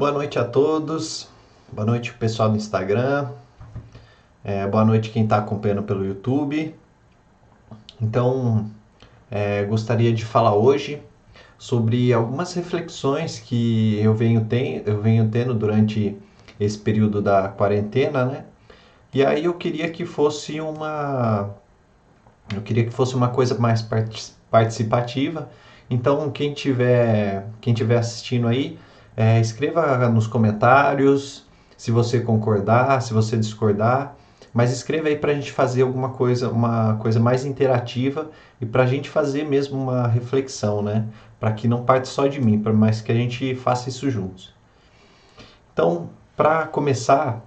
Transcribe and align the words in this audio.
Boa 0.00 0.12
noite 0.12 0.38
a 0.38 0.44
todos, 0.46 1.28
boa 1.70 1.84
noite 1.84 2.14
pessoal 2.14 2.48
do 2.48 2.56
Instagram, 2.56 3.28
é, 4.42 4.66
boa 4.66 4.82
noite 4.82 5.10
quem 5.10 5.24
está 5.24 5.36
acompanhando 5.36 5.82
pelo 5.82 6.06
YouTube. 6.06 6.74
Então, 8.00 8.70
é, 9.30 9.62
gostaria 9.64 10.10
de 10.10 10.24
falar 10.24 10.54
hoje 10.54 11.02
sobre 11.58 12.14
algumas 12.14 12.54
reflexões 12.54 13.40
que 13.40 14.00
eu 14.00 14.14
venho, 14.14 14.46
ten 14.46 14.82
eu 14.86 15.02
venho 15.02 15.28
tendo 15.28 15.52
durante 15.52 16.16
esse 16.58 16.78
período 16.78 17.20
da 17.20 17.48
quarentena, 17.48 18.24
né? 18.24 18.46
E 19.12 19.22
aí 19.22 19.44
eu 19.44 19.52
queria 19.52 19.90
que 19.90 20.06
fosse 20.06 20.62
uma 20.62 21.50
eu 22.54 22.62
queria 22.62 22.86
que 22.86 22.90
fosse 22.90 23.14
uma 23.14 23.28
coisa 23.28 23.58
mais 23.58 23.86
participativa. 24.50 25.50
Então, 25.90 26.30
quem 26.30 26.54
tiver 26.54 27.46
quem 27.60 27.74
tiver 27.74 27.98
assistindo 27.98 28.48
aí, 28.48 28.78
é, 29.16 29.40
escreva 29.40 30.08
nos 30.08 30.26
comentários 30.26 31.46
se 31.76 31.90
você 31.90 32.20
concordar, 32.20 33.00
se 33.02 33.12
você 33.12 33.36
discordar, 33.36 34.14
mas 34.52 34.72
escreva 34.72 35.08
aí 35.08 35.16
para 35.16 35.32
a 35.32 35.34
gente 35.34 35.52
fazer 35.52 35.82
alguma 35.82 36.10
coisa, 36.10 36.50
uma 36.50 36.96
coisa 36.96 37.20
mais 37.20 37.44
interativa 37.44 38.30
e 38.60 38.66
para 38.66 38.82
a 38.82 38.86
gente 38.86 39.08
fazer 39.08 39.44
mesmo 39.44 39.80
uma 39.80 40.06
reflexão, 40.06 40.82
né? 40.82 41.06
Para 41.38 41.52
que 41.52 41.68
não 41.68 41.84
parte 41.84 42.08
só 42.08 42.26
de 42.26 42.40
mim, 42.40 42.62
mas 42.74 43.00
que 43.00 43.12
a 43.12 43.14
gente 43.14 43.54
faça 43.54 43.88
isso 43.88 44.10
juntos. 44.10 44.52
Então, 45.72 46.10
para 46.36 46.66
começar, 46.66 47.42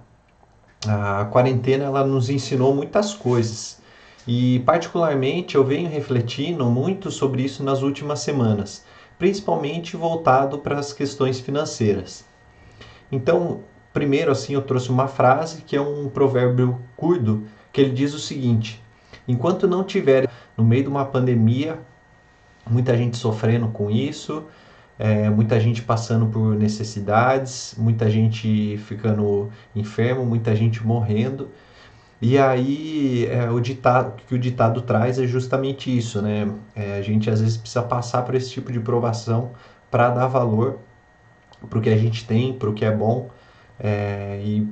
a 0.86 1.26
quarentena 1.26 1.84
ela 1.84 2.04
nos 2.04 2.30
ensinou 2.30 2.74
muitas 2.74 3.14
coisas 3.14 3.80
e 4.26 4.60
particularmente 4.60 5.54
eu 5.54 5.64
venho 5.64 5.88
refletindo 5.88 6.64
muito 6.66 7.10
sobre 7.10 7.42
isso 7.42 7.62
nas 7.62 7.82
últimas 7.82 8.20
semanas, 8.20 8.84
principalmente 9.24 9.96
voltado 9.96 10.58
para 10.58 10.78
as 10.78 10.92
questões 10.92 11.40
financeiras. 11.40 12.26
Então, 13.10 13.60
primeiro 13.90 14.30
assim 14.30 14.52
eu 14.52 14.60
trouxe 14.60 14.90
uma 14.90 15.08
frase 15.08 15.62
que 15.62 15.74
é 15.74 15.80
um 15.80 16.10
provérbio 16.10 16.78
curdo 16.94 17.44
que 17.72 17.80
ele 17.80 17.94
diz 17.94 18.12
o 18.12 18.18
seguinte: 18.18 18.82
enquanto 19.26 19.66
não 19.66 19.82
tiver 19.82 20.28
no 20.54 20.62
meio 20.62 20.82
de 20.82 20.90
uma 20.90 21.06
pandemia, 21.06 21.78
muita 22.68 22.94
gente 22.98 23.16
sofrendo 23.16 23.68
com 23.68 23.90
isso, 23.90 24.44
é, 24.98 25.30
muita 25.30 25.58
gente 25.58 25.80
passando 25.80 26.26
por 26.26 26.54
necessidades, 26.54 27.74
muita 27.78 28.10
gente 28.10 28.76
ficando 28.76 29.50
enfermo, 29.74 30.26
muita 30.26 30.54
gente 30.54 30.86
morrendo. 30.86 31.48
E 32.26 32.38
aí 32.38 33.26
é, 33.26 33.50
o 33.50 33.60
ditado 33.60 34.22
que 34.26 34.34
o 34.34 34.38
ditado 34.38 34.80
traz 34.80 35.18
é 35.18 35.26
justamente 35.26 35.94
isso, 35.94 36.22
né? 36.22 36.50
É, 36.74 36.96
a 36.96 37.02
gente 37.02 37.28
às 37.28 37.42
vezes 37.42 37.58
precisa 37.58 37.82
passar 37.82 38.22
por 38.22 38.34
esse 38.34 38.50
tipo 38.50 38.72
de 38.72 38.80
provação 38.80 39.50
para 39.90 40.08
dar 40.08 40.26
valor 40.26 40.78
para 41.68 41.78
o 41.78 41.82
que 41.82 41.90
a 41.90 41.96
gente 41.98 42.26
tem, 42.26 42.54
para 42.54 42.70
o 42.70 42.72
que 42.72 42.82
é 42.82 42.90
bom 42.90 43.28
é, 43.78 44.40
e 44.42 44.66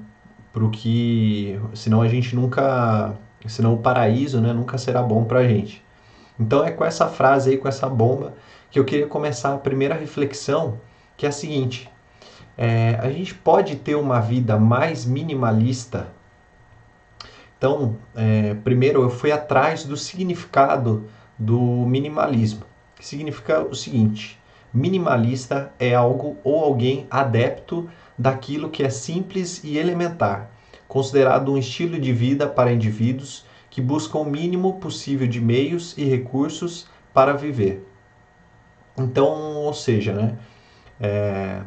para 0.50 0.64
o 0.64 0.70
que, 0.70 1.60
senão 1.74 2.00
a 2.00 2.08
gente 2.08 2.34
nunca, 2.34 3.12
senão 3.46 3.74
o 3.74 3.78
paraíso, 3.78 4.40
né, 4.40 4.54
nunca 4.54 4.78
será 4.78 5.02
bom 5.02 5.24
para 5.24 5.40
a 5.40 5.46
gente. 5.46 5.84
Então 6.40 6.64
é 6.64 6.70
com 6.70 6.86
essa 6.86 7.06
frase 7.06 7.50
aí, 7.50 7.58
com 7.58 7.68
essa 7.68 7.86
bomba 7.86 8.32
que 8.70 8.78
eu 8.78 8.84
queria 8.86 9.06
começar 9.06 9.52
a 9.52 9.58
primeira 9.58 9.94
reflexão, 9.94 10.80
que 11.18 11.26
é 11.26 11.28
a 11.28 11.32
seguinte: 11.32 11.90
é, 12.56 12.98
a 12.98 13.10
gente 13.10 13.34
pode 13.34 13.76
ter 13.76 13.94
uma 13.94 14.20
vida 14.20 14.58
mais 14.58 15.04
minimalista. 15.04 16.06
Então, 17.62 17.96
é, 18.16 18.54
primeiro 18.54 19.02
eu 19.02 19.08
fui 19.08 19.30
atrás 19.30 19.84
do 19.84 19.96
significado 19.96 21.08
do 21.38 21.60
minimalismo, 21.60 22.64
que 22.96 23.06
significa 23.06 23.60
o 23.60 23.72
seguinte: 23.72 24.36
minimalista 24.74 25.72
é 25.78 25.94
algo 25.94 26.36
ou 26.42 26.58
alguém 26.58 27.06
adepto 27.08 27.88
daquilo 28.18 28.68
que 28.68 28.82
é 28.82 28.90
simples 28.90 29.62
e 29.62 29.78
elementar, 29.78 30.50
considerado 30.88 31.52
um 31.52 31.56
estilo 31.56 32.00
de 32.00 32.12
vida 32.12 32.48
para 32.48 32.72
indivíduos 32.72 33.46
que 33.70 33.80
buscam 33.80 34.18
o 34.18 34.24
mínimo 34.24 34.80
possível 34.80 35.28
de 35.28 35.40
meios 35.40 35.96
e 35.96 36.02
recursos 36.02 36.88
para 37.14 37.32
viver. 37.32 37.86
Então, 38.98 39.54
ou 39.54 39.72
seja, 39.72 40.12
né? 40.12 40.36
É, 41.00 41.62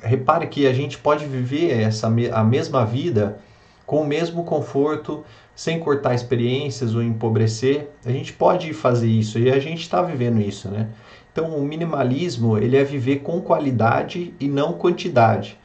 repare 0.00 0.46
que 0.46 0.66
a 0.66 0.72
gente 0.72 0.96
pode 0.96 1.26
viver 1.26 1.78
essa, 1.78 2.06
a 2.06 2.42
mesma 2.42 2.86
vida 2.86 3.38
com 3.86 4.02
o 4.02 4.06
mesmo 4.06 4.44
conforto, 4.44 5.24
sem 5.54 5.78
cortar 5.78 6.14
experiências 6.14 6.94
ou 6.94 7.02
empobrecer. 7.02 7.90
A 8.04 8.10
gente 8.10 8.32
pode 8.32 8.72
fazer 8.72 9.08
isso 9.08 9.38
e 9.38 9.50
a 9.50 9.58
gente 9.58 9.82
está 9.82 10.02
vivendo 10.02 10.40
isso, 10.40 10.68
né? 10.68 10.88
Então, 11.32 11.56
o 11.56 11.62
minimalismo 11.62 12.58
ele 12.58 12.76
é 12.76 12.84
viver 12.84 13.20
com 13.20 13.40
qualidade 13.40 14.34
e 14.38 14.48
não 14.48 14.74
quantidade. 14.74 15.58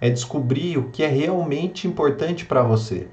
É 0.00 0.08
descobrir 0.08 0.78
o 0.78 0.90
que 0.90 1.02
é 1.02 1.08
realmente 1.08 1.88
importante 1.88 2.44
para 2.44 2.62
você. 2.62 3.08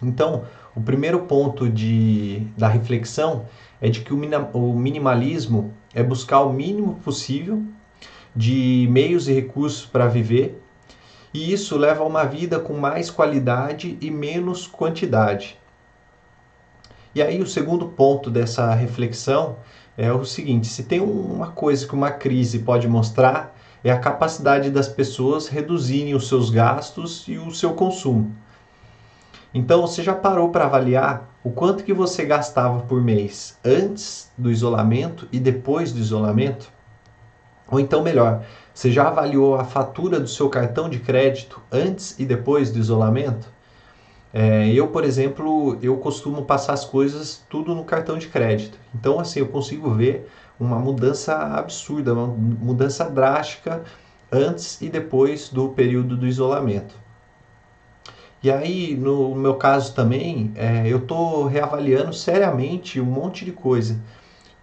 Então, 0.00 0.44
o 0.74 0.80
primeiro 0.80 1.20
ponto 1.20 1.68
de, 1.68 2.46
da 2.56 2.68
reflexão 2.68 3.46
é 3.80 3.88
de 3.88 4.00
que 4.00 4.14
o, 4.14 4.18
o 4.52 4.76
minimalismo 4.76 5.74
é 5.92 6.02
buscar 6.02 6.40
o 6.40 6.52
mínimo 6.52 6.94
possível 7.04 7.62
de 8.34 8.88
meios 8.90 9.28
e 9.28 9.32
recursos 9.32 9.84
para 9.84 10.06
viver, 10.06 10.61
e 11.32 11.52
isso 11.52 11.78
leva 11.78 12.02
a 12.02 12.06
uma 12.06 12.24
vida 12.24 12.60
com 12.60 12.74
mais 12.74 13.10
qualidade 13.10 13.96
e 14.00 14.10
menos 14.10 14.66
quantidade. 14.66 15.58
E 17.14 17.22
aí, 17.22 17.40
o 17.40 17.46
segundo 17.46 17.88
ponto 17.88 18.30
dessa 18.30 18.72
reflexão 18.74 19.56
é 19.96 20.12
o 20.12 20.24
seguinte: 20.24 20.66
se 20.66 20.84
tem 20.84 21.00
uma 21.00 21.48
coisa 21.48 21.86
que 21.86 21.94
uma 21.94 22.10
crise 22.10 22.60
pode 22.60 22.88
mostrar, 22.88 23.56
é 23.84 23.90
a 23.90 23.98
capacidade 23.98 24.70
das 24.70 24.88
pessoas 24.88 25.48
reduzirem 25.48 26.14
os 26.14 26.28
seus 26.28 26.50
gastos 26.50 27.26
e 27.28 27.36
o 27.36 27.50
seu 27.50 27.74
consumo. 27.74 28.34
Então, 29.54 29.82
você 29.82 30.02
já 30.02 30.14
parou 30.14 30.48
para 30.48 30.64
avaliar 30.64 31.28
o 31.44 31.50
quanto 31.50 31.84
que 31.84 31.92
você 31.92 32.24
gastava 32.24 32.80
por 32.80 33.02
mês 33.02 33.58
antes 33.62 34.30
do 34.38 34.50
isolamento 34.50 35.28
e 35.30 35.38
depois 35.38 35.92
do 35.92 35.98
isolamento? 35.98 36.70
Ou 37.70 37.78
então, 37.78 38.02
melhor, 38.02 38.44
você 38.74 38.90
já 38.90 39.08
avaliou 39.08 39.54
a 39.54 39.64
fatura 39.64 40.18
do 40.18 40.28
seu 40.28 40.48
cartão 40.48 40.88
de 40.88 40.98
crédito 40.98 41.60
antes 41.70 42.18
e 42.18 42.24
depois 42.24 42.70
do 42.70 42.78
isolamento? 42.78 43.48
É, 44.32 44.72
eu, 44.72 44.88
por 44.88 45.04
exemplo, 45.04 45.78
eu 45.82 45.96
costumo 45.98 46.44
passar 46.44 46.72
as 46.72 46.84
coisas 46.84 47.44
tudo 47.50 47.74
no 47.74 47.84
cartão 47.84 48.16
de 48.16 48.28
crédito. 48.28 48.78
Então, 48.94 49.20
assim, 49.20 49.40
eu 49.40 49.48
consigo 49.48 49.90
ver 49.90 50.30
uma 50.58 50.78
mudança 50.78 51.36
absurda, 51.36 52.14
uma 52.14 52.26
mudança 52.26 53.04
drástica 53.10 53.82
antes 54.30 54.80
e 54.80 54.88
depois 54.88 55.50
do 55.50 55.68
período 55.68 56.16
do 56.16 56.26
isolamento. 56.26 56.94
E 58.42 58.50
aí, 58.50 58.96
no 58.96 59.34
meu 59.34 59.54
caso 59.54 59.94
também, 59.94 60.50
é, 60.56 60.88
eu 60.88 60.98
estou 60.98 61.46
reavaliando 61.46 62.12
seriamente 62.12 63.00
um 63.00 63.04
monte 63.04 63.44
de 63.44 63.52
coisa. 63.52 64.00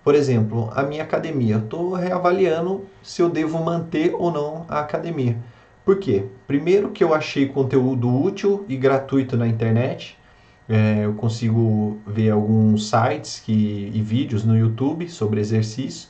Por 0.10 0.16
exemplo, 0.16 0.72
a 0.76 0.82
minha 0.82 1.04
academia. 1.04 1.58
Estou 1.58 1.94
reavaliando 1.94 2.84
se 3.04 3.22
eu 3.22 3.30
devo 3.30 3.64
manter 3.64 4.12
ou 4.18 4.32
não 4.32 4.66
a 4.68 4.80
academia. 4.80 5.38
Por 5.86 6.00
quê? 6.00 6.26
Primeiro 6.48 6.90
que 6.90 7.04
eu 7.04 7.14
achei 7.14 7.48
conteúdo 7.48 8.10
útil 8.10 8.66
e 8.68 8.76
gratuito 8.76 9.38
na 9.38 9.48
internet. 9.48 10.18
É, 10.68 11.06
eu 11.06 11.14
consigo 11.14 12.00
ver 12.08 12.32
alguns 12.32 12.90
sites 12.90 13.40
que, 13.40 13.92
e 13.94 14.02
vídeos 14.02 14.44
no 14.44 14.58
YouTube 14.58 15.08
sobre 15.08 15.40
exercício. 15.40 16.10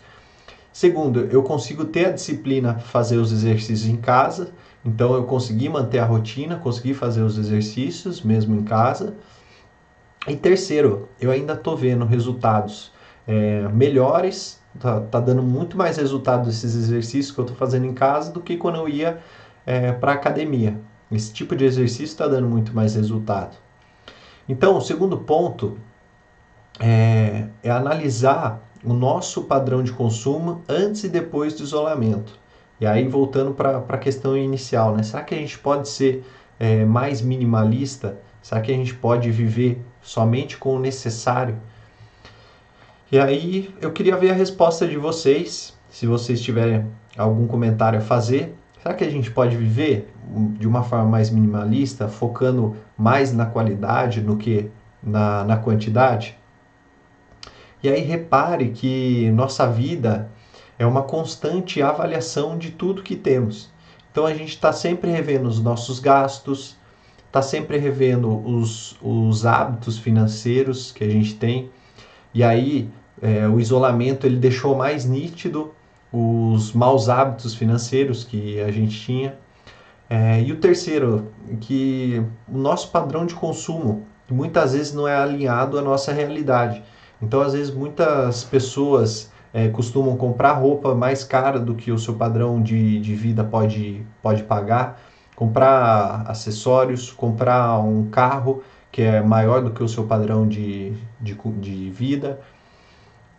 Segundo, 0.72 1.28
eu 1.30 1.44
consigo 1.44 1.84
ter 1.84 2.06
a 2.06 2.12
disciplina 2.12 2.76
para 2.76 2.84
fazer 2.84 3.18
os 3.18 3.34
exercícios 3.34 3.86
em 3.86 3.98
casa. 3.98 4.54
Então 4.86 5.14
eu 5.14 5.26
consegui 5.26 5.68
manter 5.68 6.00
a 6.00 6.06
rotina, 6.06 6.56
consegui 6.56 6.94
fazer 6.94 7.22
os 7.22 7.38
exercícios 7.38 8.22
mesmo 8.22 8.56
em 8.56 8.64
casa. 8.64 9.14
E 10.26 10.38
terceiro, 10.38 11.10
eu 11.20 11.32
ainda 11.32 11.52
estou 11.52 11.76
vendo 11.76 12.06
resultados 12.06 12.98
é, 13.30 13.68
melhores, 13.68 14.60
tá, 14.80 15.02
tá, 15.02 15.20
dando 15.20 15.44
muito 15.44 15.78
mais 15.78 15.98
resultado 15.98 16.50
esses 16.50 16.74
exercícios 16.74 17.30
que 17.30 17.40
eu 17.40 17.44
estou 17.44 17.56
fazendo 17.56 17.86
em 17.86 17.94
casa 17.94 18.32
do 18.32 18.42
que 18.42 18.58
quando 18.58 18.78
eu 18.78 18.90
ia 18.90 19.20
é, 19.68 19.92
para 19.92 20.14
academia. 20.14 20.82
Esse 21.12 21.32
tipo 21.32 21.56
de 21.56 21.64
exercício 21.64 22.06
está 22.06 22.28
dando 22.28 22.50
muito 22.50 22.74
mais 22.74 22.96
resultado. 22.96 23.56
Então, 24.48 24.76
o 24.76 24.82
segundo 24.82 25.16
ponto 25.16 25.78
é, 26.80 27.46
é 27.62 27.70
analisar 27.70 28.64
o 28.84 28.94
nosso 28.94 29.44
padrão 29.44 29.84
de 29.84 29.92
consumo 29.92 30.64
antes 30.68 31.04
e 31.04 31.10
depois 31.10 31.54
do 31.54 31.62
isolamento. 31.62 32.34
E 32.82 32.88
aí, 32.88 33.08
voltando 33.08 33.54
para 33.54 33.78
a 33.78 33.98
questão 34.00 34.36
inicial, 34.36 34.96
né? 34.96 35.04
será 35.04 35.22
que 35.22 35.36
a 35.36 35.38
gente 35.38 35.60
pode 35.60 35.88
ser 35.88 36.26
é, 36.60 36.84
mais 36.84 37.22
minimalista? 37.22 38.18
Será 38.42 38.60
que 38.60 38.72
a 38.72 38.76
gente 38.76 38.96
pode 38.96 39.30
viver 39.30 39.84
somente 40.02 40.58
com 40.58 40.78
o 40.78 40.80
necessário? 40.80 41.58
E 43.12 43.18
aí, 43.18 43.74
eu 43.82 43.92
queria 43.92 44.16
ver 44.16 44.30
a 44.30 44.36
resposta 44.36 44.88
de 44.88 44.96
vocês. 44.96 45.76
Se 45.90 46.06
vocês 46.06 46.40
tiverem 46.40 46.86
algum 47.18 47.48
comentário 47.48 47.98
a 47.98 48.02
fazer, 48.04 48.56
será 48.84 48.94
que 48.94 49.04
a 49.04 49.10
gente 49.10 49.32
pode 49.32 49.58
viver 49.58 50.14
de 50.60 50.68
uma 50.68 50.84
forma 50.84 51.06
mais 51.06 51.32
minimalista, 51.32 52.08
focando 52.08 52.76
mais 52.96 53.34
na 53.34 53.48
qualidade 53.48 54.22
do 54.22 54.38
que 54.38 54.70
na, 55.02 55.44
na 55.44 55.58
quantidade? 55.58 56.38
E 57.82 57.90
aí, 57.90 58.02
repare 58.02 58.70
que 58.70 59.32
nossa 59.32 59.66
vida 59.66 60.30
é 60.78 60.86
uma 60.86 61.02
constante 61.02 61.82
avaliação 61.82 62.60
de 62.60 62.70
tudo 62.70 63.02
que 63.02 63.16
temos. 63.16 63.72
Então 64.12 64.28
a 64.28 64.36
gente 64.36 64.50
está 64.50 64.72
sempre 64.72 65.10
revendo 65.10 65.50
os 65.50 65.60
nossos 65.60 66.00
gastos, 66.00 66.78
está 67.26 67.42
sempre 67.42 67.80
revendo 67.80 68.30
os, 68.48 68.96
os 69.02 69.48
hábitos 69.48 69.98
financeiros 69.98 70.92
que 70.92 71.04
a 71.04 71.10
gente 71.10 71.34
tem. 71.34 71.72
E 72.34 72.44
aí 72.44 72.90
é, 73.22 73.48
o 73.48 73.60
isolamento 73.60 74.26
ele 74.26 74.38
deixou 74.38 74.76
mais 74.76 75.06
nítido 75.06 75.74
os 76.12 76.74
maus 76.74 77.10
hábitos 77.10 77.54
financeiros 77.54 78.24
que 78.24 78.60
a 78.62 78.72
gente 78.72 79.00
tinha. 79.00 79.36
É, 80.10 80.42
e 80.42 80.52
o 80.52 80.58
terceiro, 80.58 81.28
que 81.62 82.24
o 82.48 82.58
nosso 82.58 82.90
padrão 82.90 83.26
de 83.26 83.36
consumo 83.36 84.06
muitas 84.30 84.74
vezes 84.74 84.94
não 84.94 85.08
é 85.08 85.16
alinhado 85.16 85.78
à 85.78 85.82
nossa 85.82 86.12
realidade. 86.12 86.84
Então, 87.22 87.42
às 87.42 87.54
vezes, 87.54 87.74
muitas 87.74 88.44
pessoas 88.44 89.32
é, 89.54 89.68
costumam 89.70 90.16
comprar 90.16 90.54
roupa 90.54 90.96
mais 90.96 91.24
cara 91.24 91.60
do 91.60 91.76
que 91.76 91.92
o 91.92 91.98
seu 91.98 92.16
padrão 92.16 92.62
de, 92.62 93.00
de 93.00 93.16
vida 93.16 93.44
pode, 93.44 94.06
pode 94.22 94.44
pagar, 94.44 95.00
comprar 95.36 96.24
acessórios, 96.28 97.12
comprar 97.12 97.80
um 97.80 98.10
carro 98.10 98.64
que 98.92 99.02
é 99.02 99.22
maior 99.22 99.62
do 99.62 99.72
que 99.72 99.84
o 99.84 99.88
seu 99.88 100.06
padrão 100.06 100.48
de, 100.48 100.94
de, 101.20 101.36
de 101.36 101.90
vida. 101.92 102.40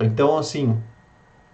Então, 0.00 0.38
assim, 0.38 0.80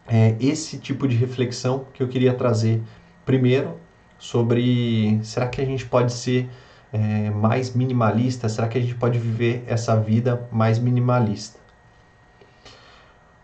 é 0.07 0.37
esse 0.39 0.79
tipo 0.79 1.09
de 1.09 1.17
reflexão 1.17 1.87
que 1.93 2.03
eu 2.03 2.09
queria 2.09 2.33
trazer 2.33 2.81
primeiro 3.25 3.77
sobre 4.19 5.21
será 5.23 5.49
que 5.49 5.61
a 5.61 5.65
gente 5.65 5.85
pode 5.85 6.13
ser 6.13 6.49
é, 6.93 7.31
mais 7.31 7.75
minimalista? 7.75 8.49
Será 8.49 8.69
que 8.69 8.79
a 8.79 8.81
gente 8.81 8.95
pode 8.95 9.19
viver 9.19 9.65
essa 9.67 9.97
vida 9.97 10.49
mais 10.53 10.79
minimalista? 10.79 11.59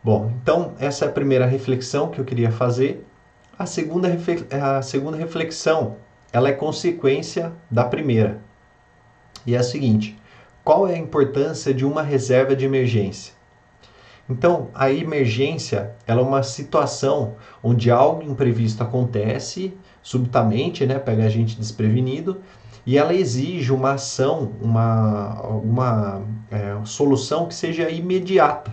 Bom, 0.05 0.33
então 0.41 0.75
essa 0.79 1.05
é 1.05 1.09
a 1.09 1.13
primeira 1.13 1.47
reflexão 1.47 2.09
que 2.09 2.21
eu 2.21 2.25
queria 2.25 2.51
fazer. 2.51 3.07
A 3.59 3.67
segunda, 3.67 4.09
a 4.51 4.83
segunda 4.83 5.17
reflexão 5.17 5.97
ela 6.33 6.49
é 6.49 6.53
consequência 6.53 7.53
da 7.71 7.85
primeira. 7.85 8.41
E 9.47 9.55
é 9.55 9.59
a 9.59 9.63
seguinte: 9.63 10.19
qual 10.65 10.89
é 10.89 10.95
a 10.95 10.99
importância 10.99 11.75
de 11.75 11.85
uma 11.85 12.03
reserva 12.03 12.57
de 12.57 12.65
emergência? 12.65 13.35
Então, 14.29 14.69
a 14.75 14.91
emergência 14.91 15.95
ela 16.07 16.21
é 16.21 16.25
uma 16.25 16.43
situação 16.43 17.35
onde 17.63 17.91
algo 17.91 18.23
imprevisto 18.23 18.83
acontece 18.83 19.75
subitamente, 20.03 20.87
né, 20.87 20.99
pega 20.99 21.25
a 21.25 21.29
gente 21.29 21.59
desprevenido, 21.59 22.41
e 22.85 22.99
ela 22.99 23.15
exige 23.15 23.73
uma 23.73 23.93
ação, 23.93 24.53
uma, 24.61 25.41
uma 25.43 26.23
é, 26.51 26.77
solução 26.85 27.47
que 27.47 27.55
seja 27.55 27.89
imediata. 27.89 28.73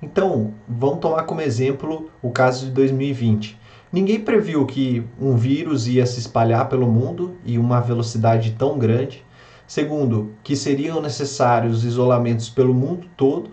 Então, 0.00 0.54
vamos 0.66 0.98
tomar 0.98 1.24
como 1.24 1.40
exemplo 1.40 2.10
o 2.20 2.30
caso 2.30 2.66
de 2.66 2.72
2020. 2.72 3.60
Ninguém 3.92 4.18
previu 4.18 4.64
que 4.64 5.04
um 5.20 5.36
vírus 5.36 5.86
ia 5.86 6.06
se 6.06 6.18
espalhar 6.18 6.68
pelo 6.68 6.88
mundo 6.88 7.36
e 7.44 7.58
uma 7.58 7.78
velocidade 7.78 8.52
tão 8.52 8.78
grande. 8.78 9.24
Segundo, 9.66 10.32
que 10.42 10.56
seriam 10.56 11.00
necessários 11.00 11.84
isolamentos 11.84 12.48
pelo 12.48 12.72
mundo 12.72 13.06
todo. 13.16 13.50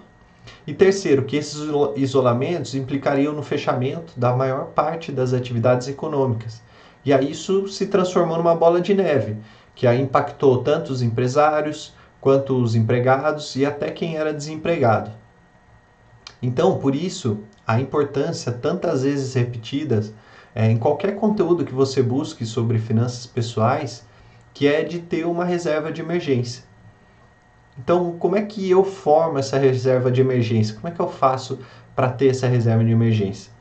E 0.65 0.73
terceiro, 0.73 1.23
que 1.23 1.35
esses 1.35 1.61
isolamentos 1.95 2.75
implicariam 2.75 3.33
no 3.33 3.41
fechamento 3.43 4.13
da 4.17 4.35
maior 4.35 4.67
parte 4.67 5.11
das 5.11 5.33
atividades 5.33 5.87
econômicas. 5.87 6.61
E 7.03 7.13
aí 7.13 7.31
isso 7.31 7.67
se 7.67 7.87
transformou 7.87 8.37
numa 8.37 8.55
bola 8.55 8.81
de 8.81 8.93
neve, 8.93 9.37
que 9.73 9.87
aí 9.87 10.01
impactou 10.01 10.61
tanto 10.63 10.91
os 10.91 11.01
empresários 11.01 11.93
quanto 12.19 12.61
os 12.61 12.75
empregados 12.75 13.55
e 13.55 13.65
até 13.65 13.89
quem 13.89 14.17
era 14.17 14.33
desempregado. 14.33 15.11
Então, 16.41 16.77
por 16.77 16.95
isso, 16.95 17.39
a 17.65 17.79
importância 17.79 18.51
tantas 18.51 19.03
vezes 19.03 19.33
repetidas 19.33 20.13
é, 20.53 20.69
em 20.69 20.77
qualquer 20.77 21.15
conteúdo 21.15 21.65
que 21.65 21.73
você 21.73 22.01
busque 22.01 22.45
sobre 22.45 22.79
finanças 22.79 23.25
pessoais, 23.25 24.05
que 24.53 24.67
é 24.67 24.83
de 24.83 24.99
ter 24.99 25.25
uma 25.25 25.45
reserva 25.45 25.91
de 25.91 26.01
emergência. 26.01 26.63
Então, 27.81 28.17
como 28.19 28.35
é 28.35 28.41
que 28.41 28.69
eu 28.69 28.83
formo 28.83 29.39
essa 29.39 29.57
reserva 29.57 30.11
de 30.11 30.19
emergência? 30.19 30.75
Como 30.75 30.89
é 30.89 30.91
que 30.91 30.99
eu 30.99 31.07
faço 31.07 31.59
para 31.95 32.09
ter 32.09 32.27
essa 32.27 32.45
reserva 32.45 32.83
de 32.83 32.91
emergência? 32.91 33.51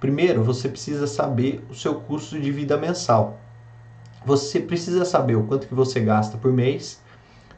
Primeiro, 0.00 0.42
você 0.42 0.68
precisa 0.68 1.06
saber 1.06 1.62
o 1.68 1.74
seu 1.74 1.96
custo 1.96 2.40
de 2.40 2.50
vida 2.50 2.78
mensal. 2.78 3.38
Você 4.24 4.58
precisa 4.58 5.04
saber 5.04 5.36
o 5.36 5.44
quanto 5.44 5.66
que 5.66 5.74
você 5.74 6.00
gasta 6.00 6.38
por 6.38 6.50
mês 6.50 7.02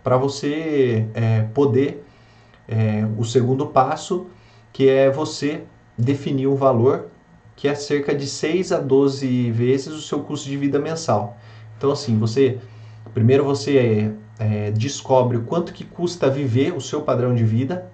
para 0.02 0.16
você 0.16 1.06
é, 1.14 1.42
poder 1.54 2.04
é, 2.66 3.06
o 3.16 3.24
segundo 3.24 3.66
passo, 3.68 4.26
que 4.72 4.88
é 4.88 5.10
você 5.10 5.62
definir 5.96 6.48
um 6.48 6.56
valor 6.56 7.08
que 7.54 7.68
é 7.68 7.74
cerca 7.74 8.14
de 8.14 8.26
6 8.26 8.72
a 8.72 8.80
12 8.80 9.50
vezes 9.50 9.88
o 9.88 10.00
seu 10.00 10.20
custo 10.20 10.48
de 10.48 10.56
vida 10.56 10.78
mensal. 10.78 11.36
Então, 11.76 11.92
assim, 11.92 12.18
você 12.18 12.58
primeiro 13.12 13.44
você 13.44 14.12
é, 14.40 14.70
descobre 14.70 15.36
o 15.36 15.42
quanto 15.42 15.72
que 15.72 15.84
custa 15.84 16.30
viver 16.30 16.74
o 16.74 16.80
seu 16.80 17.02
padrão 17.02 17.34
de 17.34 17.44
vida, 17.44 17.90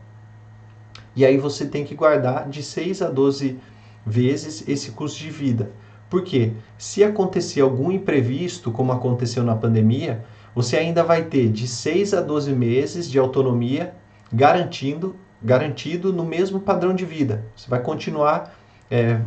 e 1.16 1.24
aí 1.24 1.36
você 1.36 1.66
tem 1.66 1.84
que 1.84 1.94
guardar 1.94 2.48
de 2.48 2.62
6 2.62 3.02
a 3.02 3.08
12 3.08 3.58
vezes 4.06 4.66
esse 4.68 4.92
custo 4.92 5.18
de 5.18 5.30
vida. 5.30 5.72
Porque 6.08 6.52
se 6.78 7.02
acontecer 7.02 7.62
algum 7.62 7.90
imprevisto, 7.90 8.70
como 8.70 8.92
aconteceu 8.92 9.42
na 9.42 9.56
pandemia, 9.56 10.24
você 10.54 10.76
ainda 10.76 11.02
vai 11.02 11.24
ter 11.24 11.50
de 11.50 11.66
6 11.66 12.14
a 12.14 12.20
12 12.20 12.52
meses 12.52 13.10
de 13.10 13.18
autonomia 13.18 13.94
garantindo, 14.32 15.16
garantido 15.42 16.12
no 16.12 16.24
mesmo 16.24 16.60
padrão 16.60 16.94
de 16.94 17.04
vida. 17.04 17.44
Você 17.56 17.68
vai 17.68 17.80
continuar 17.82 18.54
é, 18.88 19.20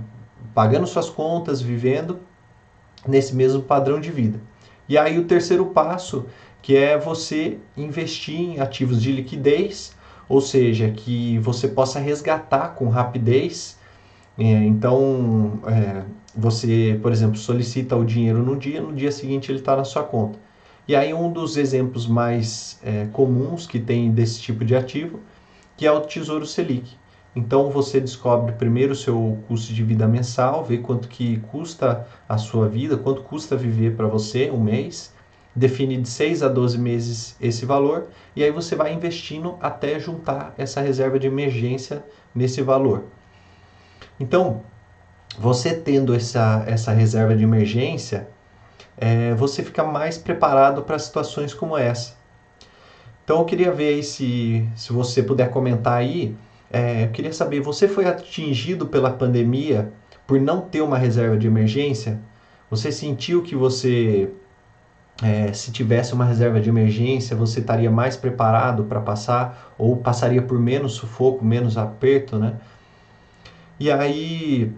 pagando 0.53 0.87
suas 0.87 1.09
contas, 1.09 1.61
vivendo 1.61 2.19
nesse 3.05 3.35
mesmo 3.35 3.61
padrão 3.61 3.99
de 3.99 4.09
vida. 4.09 4.39
E 4.87 4.97
aí 4.97 5.19
o 5.19 5.25
terceiro 5.25 5.67
passo 5.67 6.25
que 6.61 6.75
é 6.75 6.97
você 6.97 7.57
investir 7.75 8.39
em 8.39 8.59
ativos 8.59 9.01
de 9.01 9.11
liquidez, 9.11 9.95
ou 10.27 10.41
seja, 10.41 10.89
que 10.91 11.39
você 11.39 11.67
possa 11.67 11.99
resgatar 11.99 12.75
com 12.75 12.89
rapidez. 12.89 13.77
É, 14.37 14.43
então, 14.43 15.59
é, 15.65 16.03
você, 16.35 16.99
por 17.01 17.11
exemplo, 17.11 17.37
solicita 17.37 17.95
o 17.95 18.05
dinheiro 18.05 18.43
no 18.43 18.55
dia, 18.55 18.81
no 18.81 18.93
dia 18.93 19.11
seguinte 19.11 19.51
ele 19.51 19.59
está 19.59 19.75
na 19.75 19.83
sua 19.83 20.03
conta. 20.03 20.37
E 20.87 20.95
aí 20.95 21.13
um 21.13 21.31
dos 21.31 21.55
exemplos 21.55 22.07
mais 22.07 22.79
é, 22.83 23.07
comuns 23.11 23.67
que 23.67 23.79
tem 23.79 24.11
desse 24.11 24.41
tipo 24.41 24.65
de 24.65 24.75
ativo, 24.75 25.19
que 25.77 25.85
é 25.85 25.91
o 25.91 26.01
Tesouro 26.01 26.45
Selic. 26.45 26.97
Então 27.35 27.69
você 27.69 27.99
descobre 27.99 28.53
primeiro 28.53 28.93
o 28.93 28.95
seu 28.95 29.37
custo 29.47 29.71
de 29.71 29.83
vida 29.83 30.07
mensal, 30.07 30.63
vê 30.63 30.79
quanto 30.79 31.07
que 31.07 31.37
custa 31.51 32.07
a 32.27 32.37
sua 32.37 32.67
vida, 32.67 32.97
quanto 32.97 33.21
custa 33.21 33.55
viver 33.55 33.95
para 33.95 34.07
você 34.07 34.49
um 34.49 34.59
mês, 34.59 35.13
define 35.55 35.97
de 35.97 36.07
6 36.07 36.43
a 36.43 36.47
12 36.47 36.77
meses 36.77 37.35
esse 37.41 37.65
valor 37.65 38.07
e 38.35 38.43
aí 38.43 38.51
você 38.51 38.75
vai 38.75 38.93
investindo 38.93 39.57
até 39.61 39.99
juntar 39.99 40.53
essa 40.57 40.81
reserva 40.81 41.19
de 41.19 41.27
emergência 41.27 42.03
nesse 42.33 42.61
valor. 42.61 43.05
Então, 44.19 44.61
você 45.37 45.73
tendo 45.73 46.13
essa, 46.13 46.63
essa 46.67 46.91
reserva 46.91 47.35
de 47.35 47.43
emergência, 47.43 48.27
é, 48.97 49.33
você 49.35 49.63
fica 49.63 49.83
mais 49.83 50.17
preparado 50.17 50.83
para 50.83 50.99
situações 50.99 51.53
como 51.53 51.77
essa. 51.77 52.17
Então, 53.23 53.39
eu 53.39 53.45
queria 53.45 53.71
ver 53.71 54.01
se, 54.03 54.67
se 54.75 54.91
você 54.91 55.21
puder 55.21 55.49
comentar 55.49 55.93
aí. 55.93 56.35
É, 56.71 57.05
eu 57.05 57.09
queria 57.09 57.31
saber, 57.31 57.61
você 57.61 57.87
foi 57.87 58.05
atingido 58.05 58.87
pela 58.87 59.11
pandemia 59.11 59.91
por 60.27 60.39
não 60.39 60.61
ter 60.61 60.81
uma 60.81 60.97
reserva 60.97 61.37
de 61.37 61.47
emergência? 61.47 62.19
Você 62.69 62.91
sentiu 62.91 63.41
que 63.41 63.55
você 63.55 64.31
é, 65.21 65.51
se 65.51 65.71
tivesse 65.71 66.13
uma 66.13 66.23
reserva 66.23 66.61
de 66.61 66.69
emergência, 66.69 67.35
você 67.35 67.59
estaria 67.59 67.91
mais 67.91 68.15
preparado 68.15 68.85
para 68.85 69.01
passar 69.01 69.73
ou 69.77 69.97
passaria 69.97 70.41
por 70.41 70.57
menos 70.59 70.93
sufoco, 70.93 71.43
menos 71.43 71.77
aperto, 71.77 72.37
né? 72.37 72.55
E 73.79 73.91
aí 73.91 74.73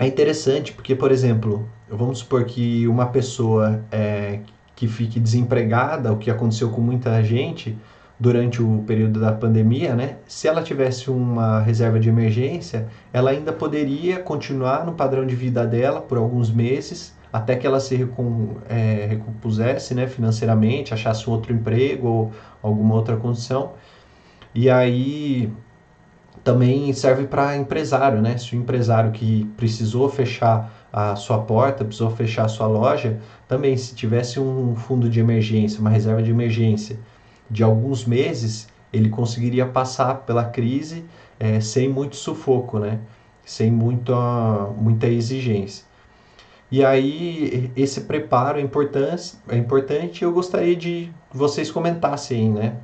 é 0.00 0.06
interessante 0.06 0.72
porque, 0.72 0.94
por 0.94 1.12
exemplo, 1.12 1.68
vamos 1.88 2.18
supor 2.18 2.44
que 2.44 2.88
uma 2.88 3.06
pessoa 3.06 3.84
é, 3.92 4.40
que 4.74 4.88
fique 4.88 5.20
desempregada, 5.20 6.12
o 6.12 6.16
que 6.16 6.30
aconteceu 6.30 6.70
com 6.70 6.80
muita 6.80 7.22
gente 7.22 7.76
durante 8.18 8.62
o 8.62 8.82
período 8.86 9.20
da 9.20 9.32
pandemia, 9.32 9.94
né? 9.94 10.16
Se 10.26 10.48
ela 10.48 10.62
tivesse 10.62 11.10
uma 11.10 11.60
reserva 11.60 12.00
de 12.00 12.08
emergência, 12.08 12.88
ela 13.12 13.30
ainda 13.30 13.52
poderia 13.52 14.18
continuar 14.20 14.84
no 14.84 14.92
padrão 14.92 15.24
de 15.26 15.34
vida 15.36 15.66
dela 15.66 16.00
por 16.00 16.18
alguns 16.18 16.50
meses 16.50 17.14
até 17.32 17.56
que 17.56 17.66
ela 17.66 17.80
se 17.80 17.96
recom, 17.96 18.56
é, 18.68 19.06
recompusesse 19.08 19.94
né, 19.94 20.06
financeiramente, 20.06 20.92
achasse 20.92 21.28
outro 21.30 21.52
emprego 21.52 22.06
ou 22.06 22.32
alguma 22.62 22.94
outra 22.94 23.16
condição. 23.16 23.72
E 24.54 24.68
aí 24.68 25.50
também 26.44 26.92
serve 26.92 27.26
para 27.26 27.56
empresário, 27.56 28.20
né? 28.20 28.36
Se 28.36 28.54
o 28.54 28.58
empresário 28.58 29.12
que 29.12 29.44
precisou 29.56 30.08
fechar 30.08 30.70
a 30.92 31.16
sua 31.16 31.38
porta, 31.38 31.84
precisou 31.84 32.10
fechar 32.10 32.44
a 32.44 32.48
sua 32.48 32.66
loja, 32.66 33.18
também 33.48 33.76
se 33.76 33.94
tivesse 33.94 34.38
um 34.38 34.74
fundo 34.76 35.08
de 35.08 35.20
emergência, 35.20 35.80
uma 35.80 35.88
reserva 35.88 36.22
de 36.22 36.30
emergência 36.30 36.98
de 37.50 37.62
alguns 37.62 38.04
meses, 38.04 38.68
ele 38.92 39.08
conseguiria 39.08 39.66
passar 39.66 40.26
pela 40.26 40.44
crise 40.44 41.04
é, 41.40 41.60
sem 41.60 41.88
muito 41.88 42.16
sufoco, 42.16 42.78
né? 42.78 42.98
sem 43.44 43.70
muita, 43.70 44.14
muita 44.76 45.06
exigência. 45.06 45.84
E 46.72 46.82
aí, 46.82 47.70
esse 47.76 48.00
preparo 48.00 48.58
é 48.58 48.62
importante, 48.62 49.34
é 49.46 49.58
importante 49.58 50.24
eu 50.24 50.32
gostaria 50.32 50.74
de 50.74 51.12
vocês 51.30 51.70
comentassem, 51.70 52.50
né? 52.50 52.78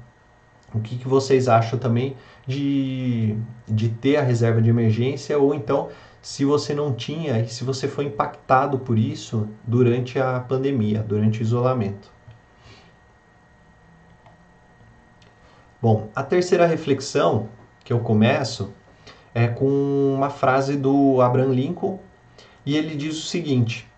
O 0.75 0.80
que, 0.80 0.99
que 0.99 1.09
vocês 1.09 1.49
acham 1.49 1.78
também 1.78 2.14
de, 2.47 3.35
de 3.66 3.88
ter 3.88 4.16
a 4.16 4.23
reserva 4.23 4.61
de 4.61 4.68
emergência, 4.68 5.38
ou 5.38 5.54
então, 5.54 5.88
se 6.21 6.45
você 6.45 6.75
não 6.75 6.92
tinha 6.92 7.38
e 7.40 7.49
se 7.49 7.64
você 7.64 7.88
foi 7.88 8.04
impactado 8.04 8.78
por 8.78 8.99
isso 8.99 9.49
durante 9.66 10.18
a 10.18 10.38
pandemia, 10.38 11.02
durante 11.02 11.40
o 11.40 11.42
isolamento. 11.42 12.12
Bom, 15.80 16.11
a 16.14 16.23
terceira 16.23 16.66
reflexão 16.66 17.49
que 17.83 17.92
eu 17.95 18.00
começo 18.00 18.71
é 19.35 19.49
com 19.49 20.12
uma 20.14 20.28
frase 20.28 20.76
do 20.76 21.23
Abraham 21.23 21.54
Lincoln 21.54 21.99
e 22.69 22.77
ele 22.77 22.95
diz 22.95 23.17
o 23.17 23.27
seguinte: 23.27 23.89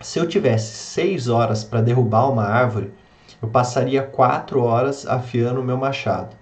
Se 0.00 0.18
eu 0.18 0.26
tivesse 0.26 0.74
seis 0.74 1.28
horas 1.28 1.62
para 1.62 1.80
derrubar 1.80 2.28
uma 2.28 2.42
árvore, 2.42 2.92
eu 3.40 3.48
passaria 3.48 4.02
quatro 4.02 4.64
horas 4.64 5.06
afiando 5.06 5.60
o 5.60 5.64
meu 5.64 5.76
machado. 5.76 6.34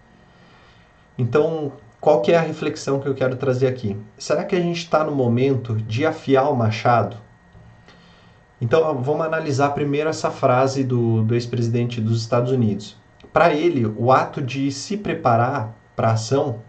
Então, 1.18 1.72
qual 2.00 2.22
que 2.22 2.32
é 2.32 2.38
a 2.38 2.40
reflexão 2.40 3.00
que 3.00 3.06
eu 3.06 3.14
quero 3.14 3.36
trazer 3.36 3.66
aqui? 3.66 3.98
Será 4.16 4.44
que 4.44 4.56
a 4.56 4.60
gente 4.60 4.78
está 4.78 5.04
no 5.04 5.14
momento 5.14 5.76
de 5.76 6.06
afiar 6.06 6.50
o 6.50 6.56
machado? 6.56 7.18
Então, 8.58 9.02
vamos 9.02 9.26
analisar 9.26 9.74
primeiro 9.74 10.08
essa 10.08 10.30
frase 10.30 10.82
do, 10.82 11.22
do 11.22 11.34
ex-presidente 11.34 12.00
dos 12.00 12.22
Estados 12.22 12.50
Unidos. 12.50 12.96
Para 13.30 13.52
ele, 13.52 13.84
o 13.84 14.10
ato 14.10 14.40
de 14.40 14.72
se 14.72 14.96
preparar 14.96 15.76
para 15.94 16.08
a 16.08 16.12
ação, 16.12 16.60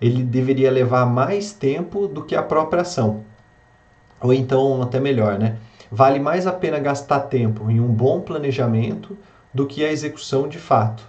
ele 0.00 0.24
deveria 0.24 0.70
levar 0.72 1.06
mais 1.06 1.52
tempo 1.52 2.08
do 2.08 2.24
que 2.24 2.34
a 2.34 2.42
própria 2.42 2.82
ação. 2.82 3.24
Ou 4.20 4.32
então, 4.32 4.82
até 4.82 4.98
melhor, 4.98 5.38
né? 5.38 5.56
Vale 5.90 6.18
mais 6.18 6.46
a 6.46 6.52
pena 6.52 6.78
gastar 6.78 7.20
tempo 7.20 7.70
em 7.70 7.80
um 7.80 7.88
bom 7.88 8.20
planejamento 8.20 9.16
do 9.52 9.66
que 9.66 9.84
a 9.84 9.92
execução 9.92 10.48
de 10.48 10.58
fato. 10.58 11.08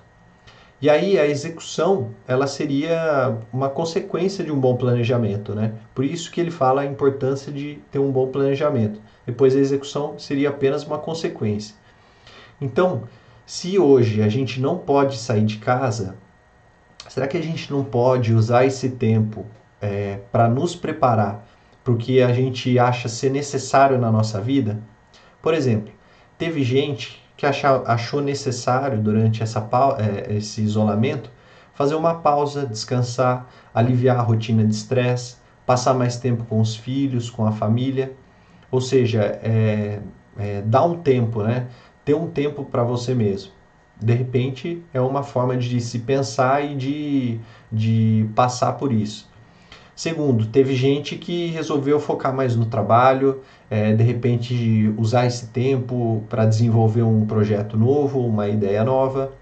E 0.79 0.89
aí 0.91 1.17
a 1.17 1.25
execução, 1.25 2.11
ela 2.27 2.45
seria 2.45 3.35
uma 3.51 3.67
consequência 3.67 4.43
de 4.43 4.51
um 4.51 4.59
bom 4.59 4.75
planejamento, 4.75 5.55
né? 5.55 5.73
Por 5.95 6.05
isso 6.05 6.31
que 6.31 6.39
ele 6.39 6.51
fala 6.51 6.81
a 6.81 6.85
importância 6.85 7.51
de 7.51 7.79
ter 7.91 7.97
um 7.97 8.11
bom 8.11 8.27
planejamento. 8.27 9.01
Depois 9.25 9.55
a 9.55 9.59
execução 9.59 10.19
seria 10.19 10.49
apenas 10.49 10.83
uma 10.83 10.99
consequência. 10.99 11.75
Então, 12.61 13.03
se 13.45 13.79
hoje 13.79 14.21
a 14.21 14.29
gente 14.29 14.61
não 14.61 14.77
pode 14.77 15.17
sair 15.17 15.45
de 15.45 15.57
casa, 15.57 16.15
será 17.09 17.27
que 17.27 17.37
a 17.37 17.41
gente 17.41 17.71
não 17.71 17.83
pode 17.83 18.33
usar 18.33 18.65
esse 18.65 18.89
tempo 18.89 19.45
é, 19.81 20.19
para 20.31 20.47
nos 20.47 20.75
preparar 20.75 21.43
para 21.87 21.93
o 21.93 21.97
que 21.97 22.21
a 22.21 22.33
gente 22.33 22.77
acha 22.77 23.07
ser 23.07 23.31
necessário 23.31 23.97
na 23.97 24.11
nossa 24.11 24.41
vida? 24.41 24.77
Por 25.41 25.53
exemplo, 25.53 25.93
teve 26.37 26.61
gente 26.61 27.23
que 27.37 27.45
achou 27.45 28.21
necessário 28.21 28.99
durante 28.99 29.41
essa, 29.41 29.65
é, 29.97 30.35
esse 30.35 30.61
isolamento 30.61 31.31
fazer 31.73 31.95
uma 31.95 32.15
pausa, 32.15 32.65
descansar, 32.65 33.47
aliviar 33.73 34.19
a 34.19 34.21
rotina 34.21 34.65
de 34.65 34.75
estresse, 34.75 35.37
passar 35.65 35.93
mais 35.93 36.17
tempo 36.17 36.43
com 36.43 36.59
os 36.59 36.75
filhos, 36.75 37.29
com 37.29 37.45
a 37.45 37.53
família, 37.53 38.11
ou 38.69 38.81
seja, 38.81 39.39
é, 39.41 40.01
é, 40.37 40.61
dar 40.63 40.83
um 40.83 40.97
tempo, 40.97 41.41
né? 41.41 41.67
ter 42.03 42.15
um 42.15 42.27
tempo 42.27 42.65
para 42.65 42.83
você 42.83 43.15
mesmo. 43.15 43.53
De 43.95 44.13
repente 44.13 44.83
é 44.93 44.99
uma 44.99 45.23
forma 45.23 45.55
de 45.55 45.79
se 45.79 45.99
pensar 45.99 46.65
e 46.65 46.75
de, 46.75 47.39
de 47.71 48.29
passar 48.35 48.73
por 48.73 48.91
isso. 48.91 49.29
Segundo, 49.97 50.45
teve 50.45 50.75
gente 50.75 51.15
que 51.15 51.47
resolveu 51.47 51.99
focar 51.99 52.31
mais 52.31 52.55
no 52.55 52.67
trabalho, 52.67 53.41
é, 53.67 53.93
de 53.93 54.03
repente 54.03 54.93
usar 54.95 55.25
esse 55.25 55.47
tempo 55.47 56.23
para 56.29 56.45
desenvolver 56.45 57.01
um 57.01 57.25
projeto 57.25 57.75
novo, 57.75 58.19
uma 58.19 58.47
ideia 58.47 58.83
nova. 58.83 59.33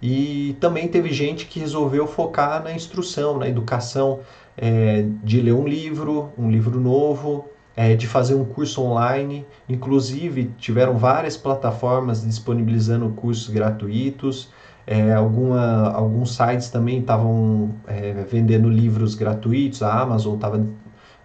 E 0.00 0.56
também 0.58 0.88
teve 0.88 1.12
gente 1.12 1.44
que 1.44 1.60
resolveu 1.60 2.06
focar 2.06 2.64
na 2.64 2.72
instrução, 2.72 3.38
na 3.38 3.46
educação, 3.46 4.20
é, 4.56 5.04
de 5.22 5.42
ler 5.42 5.52
um 5.52 5.68
livro, 5.68 6.30
um 6.38 6.50
livro 6.50 6.80
novo, 6.80 7.44
é, 7.76 7.94
de 7.94 8.06
fazer 8.06 8.34
um 8.34 8.44
curso 8.46 8.80
online. 8.80 9.44
Inclusive, 9.68 10.50
tiveram 10.56 10.96
várias 10.96 11.36
plataformas 11.36 12.22
disponibilizando 12.22 13.10
cursos 13.10 13.50
gratuitos. 13.50 14.48
É, 14.86 15.12
alguma, 15.12 15.90
alguns 15.90 16.36
sites 16.36 16.70
também 16.70 17.00
estavam 17.00 17.74
é, 17.88 18.12
vendendo 18.30 18.68
livros 18.68 19.16
gratuitos, 19.16 19.82
a 19.82 20.00
Amazon 20.00 20.36
estava 20.36 20.64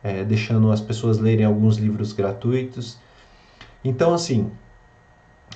é, 0.03 0.24
deixando 0.24 0.72
as 0.72 0.82
pessoas 0.82 1.20
lerem 1.20 1.46
alguns 1.46 1.77
livros 1.77 2.12
gratuitos. 2.12 2.98
Então, 3.84 4.13
assim, 4.15 4.51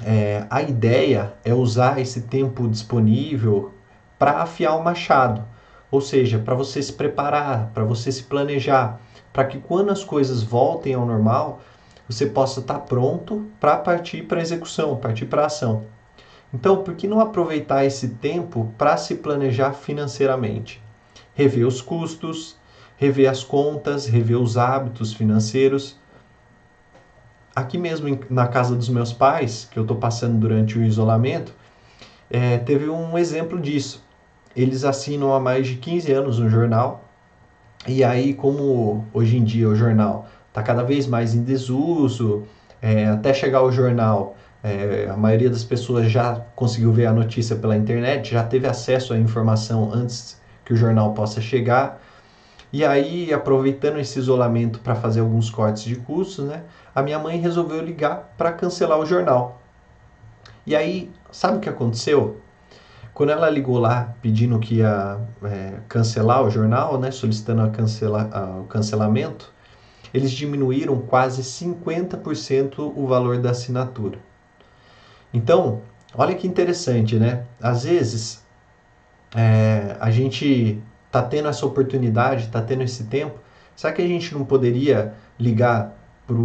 é, 0.04 0.46
a 0.50 0.62
ideia 0.62 1.34
é 1.44 1.54
usar 1.54 2.00
esse 2.00 2.22
tempo 2.22 2.68
disponível 2.68 3.74
para 4.20 4.42
afiar 4.42 4.78
o 4.78 4.84
machado, 4.84 5.44
ou 5.90 6.02
seja, 6.02 6.38
para 6.38 6.54
você 6.54 6.82
se 6.82 6.94
preparar, 6.94 7.72
para 7.74 7.84
você 7.84 8.12
se 8.12 8.24
planejar, 8.24 9.00
para 9.34 9.46
que 9.46 9.58
quando 9.60 9.92
as 9.92 10.04
coisas 10.04 10.44
voltem 10.44 10.94
ao 10.94 11.06
normal, 11.06 11.62
você 12.08 12.26
possa 12.26 12.60
estar 12.60 12.76
tá 12.76 12.80
pronto 12.80 13.48
para 13.60 13.78
partir 13.78 14.24
para 14.24 14.40
a 14.40 14.42
execução, 14.42 14.96
partir 14.96 15.26
para 15.26 15.44
a 15.44 15.46
ação. 15.48 15.95
Então, 16.56 16.84
por 16.84 16.96
que 16.96 17.06
não 17.06 17.20
aproveitar 17.20 17.84
esse 17.84 18.08
tempo 18.08 18.72
para 18.78 18.96
se 18.96 19.16
planejar 19.16 19.74
financeiramente? 19.74 20.82
Rever 21.34 21.68
os 21.68 21.82
custos, 21.82 22.56
rever 22.96 23.30
as 23.30 23.44
contas, 23.44 24.08
rever 24.08 24.40
os 24.40 24.56
hábitos 24.56 25.14
financeiros. 25.14 26.00
Aqui 27.54 27.78
mesmo 27.78 28.18
na 28.30 28.48
casa 28.48 28.74
dos 28.74 28.88
meus 28.88 29.12
pais, 29.12 29.68
que 29.70 29.78
eu 29.78 29.84
estou 29.84 29.98
passando 29.98 30.40
durante 30.40 30.80
o 30.80 30.84
isolamento, 30.84 31.54
é, 32.30 32.58
teve 32.58 32.88
um 32.88 33.18
exemplo 33.18 33.60
disso. 33.60 34.02
Eles 34.56 34.86
assinam 34.86 35.34
há 35.34 35.42
mais 35.42 35.68
de 35.68 35.76
15 35.76 36.10
anos 36.14 36.40
um 36.40 36.50
jornal, 36.50 37.04
e 37.86 38.02
aí, 38.02 38.34
como 38.34 39.06
hoje 39.14 39.36
em 39.36 39.44
dia 39.44 39.68
o 39.68 39.76
jornal 39.76 40.26
está 40.48 40.64
cada 40.64 40.84
vez 40.84 41.06
mais 41.06 41.36
em 41.36 41.44
desuso, 41.44 42.44
é, 42.82 43.08
até 43.08 43.34
chegar 43.34 43.62
o 43.62 43.74
jornal 43.74 44.38
é, 44.66 45.08
a 45.08 45.16
maioria 45.16 45.48
das 45.48 45.64
pessoas 45.64 46.10
já 46.10 46.42
conseguiu 46.56 46.92
ver 46.92 47.06
a 47.06 47.14
notícia 47.14 47.56
pela 47.56 47.78
internet, 47.78 48.32
já 48.32 48.44
teve 48.44 48.66
acesso 48.66 49.14
à 49.14 49.18
informação 49.18 49.94
antes 49.94 50.42
que 50.66 50.74
o 50.74 50.76
jornal 50.76 51.14
possa 51.14 51.40
chegar. 51.40 52.02
E 52.74 52.84
aí, 52.84 53.32
aproveitando 53.32 54.00
esse 54.00 54.18
isolamento 54.18 54.80
para 54.80 54.96
fazer 54.96 55.20
alguns 55.20 55.52
cortes 55.52 55.84
de 55.84 55.96
custos, 55.98 56.46
né, 56.46 56.64
a 56.96 57.04
minha 57.04 57.20
mãe 57.20 57.40
resolveu 57.40 57.80
ligar 57.80 58.34
para 58.36 58.52
cancelar 58.52 58.98
o 58.98 59.06
jornal. 59.06 59.62
E 60.66 60.76
aí, 60.76 61.12
sabe 61.32 61.58
o 61.58 61.60
que 61.60 61.70
aconteceu? 61.70 62.42
Quando 63.14 63.30
ela 63.30 63.48
ligou 63.52 63.78
lá 63.78 64.16
pedindo 64.20 64.58
que 64.58 64.78
ia 64.78 65.20
é, 65.44 65.74
cancelar 65.88 66.44
o 66.44 66.50
jornal, 66.50 67.00
né, 67.00 67.12
solicitando 67.12 67.62
a 67.62 67.70
cancela, 67.70 68.30
a, 68.34 68.62
o 68.62 68.64
cancelamento, 68.64 69.54
eles 70.12 70.32
diminuíram 70.32 71.00
quase 71.02 71.44
50% 71.44 72.80
o 72.96 73.06
valor 73.06 73.38
da 73.38 73.52
assinatura. 73.52 74.18
Então, 75.36 75.82
olha 76.16 76.34
que 76.34 76.48
interessante, 76.48 77.18
né? 77.18 77.44
Às 77.62 77.84
vezes 77.84 78.42
é, 79.36 79.98
a 80.00 80.10
gente 80.10 80.82
está 81.08 81.22
tendo 81.22 81.50
essa 81.50 81.66
oportunidade, 81.66 82.46
está 82.46 82.62
tendo 82.62 82.84
esse 82.84 83.04
tempo. 83.04 83.38
Será 83.76 83.92
que 83.92 84.02
a 84.02 84.08
gente 84.08 84.34
não 84.34 84.46
poderia 84.46 85.14
ligar 85.38 85.94
para 86.26 86.38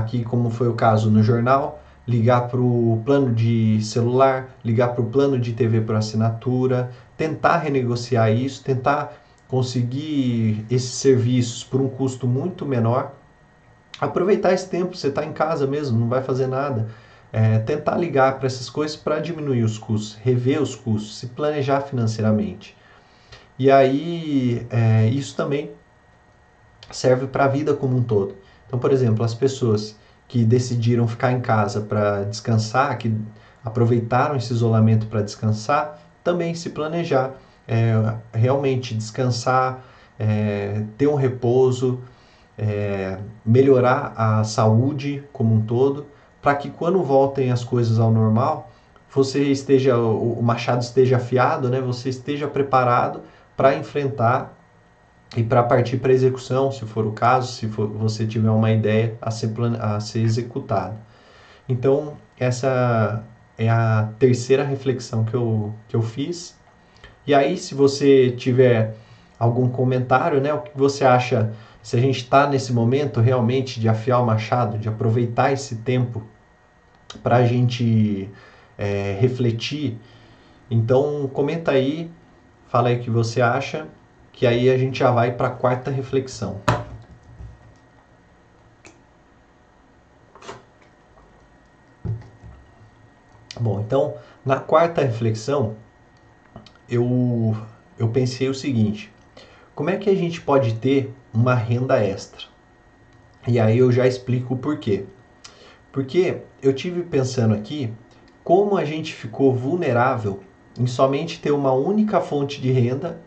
aqui, 0.00 0.24
como 0.24 0.50
foi 0.50 0.66
o 0.66 0.74
caso 0.74 1.12
no 1.12 1.22
jornal, 1.22 1.80
ligar 2.08 2.48
para 2.48 2.60
o 2.60 3.00
plano 3.04 3.32
de 3.32 3.80
celular, 3.84 4.48
ligar 4.64 4.88
para 4.88 5.02
o 5.02 5.06
plano 5.06 5.38
de 5.38 5.52
TV 5.52 5.80
por 5.80 5.94
assinatura, 5.94 6.90
tentar 7.16 7.58
renegociar 7.58 8.32
isso, 8.32 8.64
tentar 8.64 9.12
conseguir 9.46 10.66
esses 10.68 10.94
serviços 10.94 11.62
por 11.62 11.80
um 11.80 11.88
custo 11.88 12.26
muito 12.26 12.66
menor. 12.66 13.12
Aproveitar 14.00 14.52
esse 14.52 14.68
tempo, 14.68 14.96
você 14.96 15.06
está 15.06 15.24
em 15.24 15.32
casa 15.32 15.68
mesmo, 15.68 16.00
não 16.00 16.08
vai 16.08 16.20
fazer 16.20 16.48
nada 16.48 16.88
é, 17.32 17.58
tentar 17.58 17.96
ligar 17.96 18.38
para 18.38 18.46
essas 18.46 18.70
coisas 18.70 18.96
para 18.96 19.20
diminuir 19.20 19.62
os 19.62 19.78
custos, 19.78 20.18
rever 20.22 20.62
os 20.62 20.74
custos, 20.74 21.18
se 21.18 21.26
planejar 21.28 21.82
financeiramente. 21.82 22.76
E 23.58 23.70
aí, 23.70 24.66
é, 24.70 25.06
isso 25.08 25.36
também 25.36 25.70
serve 26.90 27.26
para 27.26 27.44
a 27.44 27.48
vida 27.48 27.74
como 27.74 27.96
um 27.96 28.02
todo. 28.02 28.36
Então, 28.66 28.78
por 28.78 28.92
exemplo, 28.92 29.24
as 29.24 29.34
pessoas 29.34 29.96
que 30.26 30.44
decidiram 30.44 31.08
ficar 31.08 31.32
em 31.32 31.40
casa 31.40 31.80
para 31.80 32.24
descansar, 32.24 32.96
que 32.98 33.14
aproveitaram 33.64 34.36
esse 34.36 34.52
isolamento 34.52 35.06
para 35.06 35.22
descansar, 35.22 35.98
também 36.22 36.54
se 36.54 36.70
planejar, 36.70 37.34
é, 37.66 37.92
realmente 38.32 38.94
descansar, 38.94 39.84
é, 40.18 40.82
ter 40.96 41.06
um 41.08 41.14
repouso, 41.14 42.00
é, 42.56 43.18
melhorar 43.44 44.12
a 44.16 44.44
saúde 44.44 45.24
como 45.32 45.54
um 45.54 45.60
todo 45.62 46.06
para 46.40 46.54
que 46.54 46.70
quando 46.70 47.02
voltem 47.02 47.50
as 47.50 47.64
coisas 47.64 47.98
ao 47.98 48.10
normal, 48.10 48.70
você 49.10 49.44
esteja 49.44 49.96
o 49.96 50.42
machado 50.42 50.82
esteja 50.82 51.16
afiado, 51.16 51.68
né? 51.68 51.80
Você 51.80 52.08
esteja 52.08 52.46
preparado 52.46 53.22
para 53.56 53.74
enfrentar 53.74 54.54
e 55.36 55.42
para 55.42 55.62
partir 55.62 55.98
para 55.98 56.12
execução, 56.12 56.72
se 56.72 56.84
for 56.86 57.06
o 57.06 57.12
caso, 57.12 57.52
se 57.52 57.68
for, 57.68 57.86
você 57.88 58.26
tiver 58.26 58.50
uma 58.50 58.70
ideia 58.70 59.16
a 59.20 59.30
ser, 59.30 59.52
a 59.80 60.00
ser 60.00 60.20
executada. 60.20 60.96
Então, 61.68 62.16
essa 62.38 63.22
é 63.58 63.68
a 63.68 64.08
terceira 64.18 64.64
reflexão 64.64 65.24
que 65.24 65.34
eu, 65.34 65.74
que 65.88 65.96
eu 65.96 66.02
fiz. 66.02 66.56
E 67.26 67.34
aí, 67.34 67.58
se 67.58 67.74
você 67.74 68.30
tiver 68.30 68.94
algum 69.38 69.68
comentário, 69.68 70.40
né, 70.40 70.52
o 70.52 70.60
que 70.60 70.70
você 70.74 71.04
acha 71.04 71.52
se 71.88 71.96
a 71.96 72.00
gente 72.00 72.18
está 72.18 72.46
nesse 72.46 72.70
momento 72.70 73.18
realmente 73.18 73.80
de 73.80 73.88
afiar 73.88 74.20
o 74.20 74.26
machado, 74.26 74.76
de 74.76 74.90
aproveitar 74.90 75.54
esse 75.54 75.76
tempo 75.76 76.22
para 77.22 77.36
a 77.36 77.46
gente 77.46 78.28
é, 78.76 79.16
refletir. 79.18 79.98
Então, 80.70 81.26
comenta 81.32 81.70
aí, 81.70 82.10
fala 82.66 82.90
aí 82.90 82.96
o 82.96 83.00
que 83.00 83.08
você 83.08 83.40
acha 83.40 83.88
que 84.32 84.46
aí 84.46 84.68
a 84.68 84.76
gente 84.76 84.98
já 84.98 85.10
vai 85.10 85.32
para 85.32 85.48
a 85.48 85.50
quarta 85.50 85.90
reflexão. 85.90 86.60
Bom, 93.58 93.80
então, 93.80 94.14
na 94.44 94.60
quarta 94.60 95.00
reflexão, 95.00 95.74
eu, 96.86 97.56
eu 97.98 98.10
pensei 98.10 98.46
o 98.50 98.54
seguinte: 98.54 99.10
como 99.78 99.90
é 99.90 99.96
que 99.96 100.10
a 100.10 100.14
gente 100.16 100.40
pode 100.40 100.74
ter 100.74 101.14
uma 101.32 101.54
renda 101.54 102.02
extra? 102.02 102.46
E 103.46 103.60
aí 103.60 103.78
eu 103.78 103.92
já 103.92 104.08
explico 104.08 104.54
o 104.54 104.58
porquê. 104.58 105.04
Porque 105.92 106.38
eu 106.60 106.74
tive 106.74 107.04
pensando 107.04 107.54
aqui 107.54 107.94
como 108.42 108.76
a 108.76 108.84
gente 108.84 109.14
ficou 109.14 109.54
vulnerável 109.54 110.40
em 110.76 110.88
somente 110.88 111.40
ter 111.40 111.52
uma 111.52 111.70
única 111.70 112.20
fonte 112.20 112.60
de 112.60 112.72
renda 112.72 113.20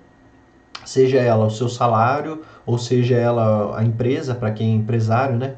seja 0.84 1.20
ela 1.20 1.46
o 1.46 1.50
seu 1.50 1.70
salário 1.70 2.42
ou 2.66 2.78
seja 2.78 3.16
ela 3.16 3.80
a 3.80 3.82
empresa 3.82 4.36
para 4.36 4.52
quem 4.52 4.74
é 4.74 4.76
empresário, 4.76 5.38
né? 5.38 5.56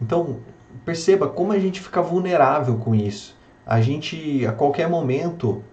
Então 0.00 0.36
perceba 0.84 1.26
como 1.26 1.50
a 1.50 1.58
gente 1.58 1.80
fica 1.80 2.00
vulnerável 2.00 2.76
com 2.76 2.94
isso. 2.94 3.36
A 3.66 3.80
gente 3.80 4.46
a 4.46 4.52
qualquer 4.52 4.88
momento 4.88 5.64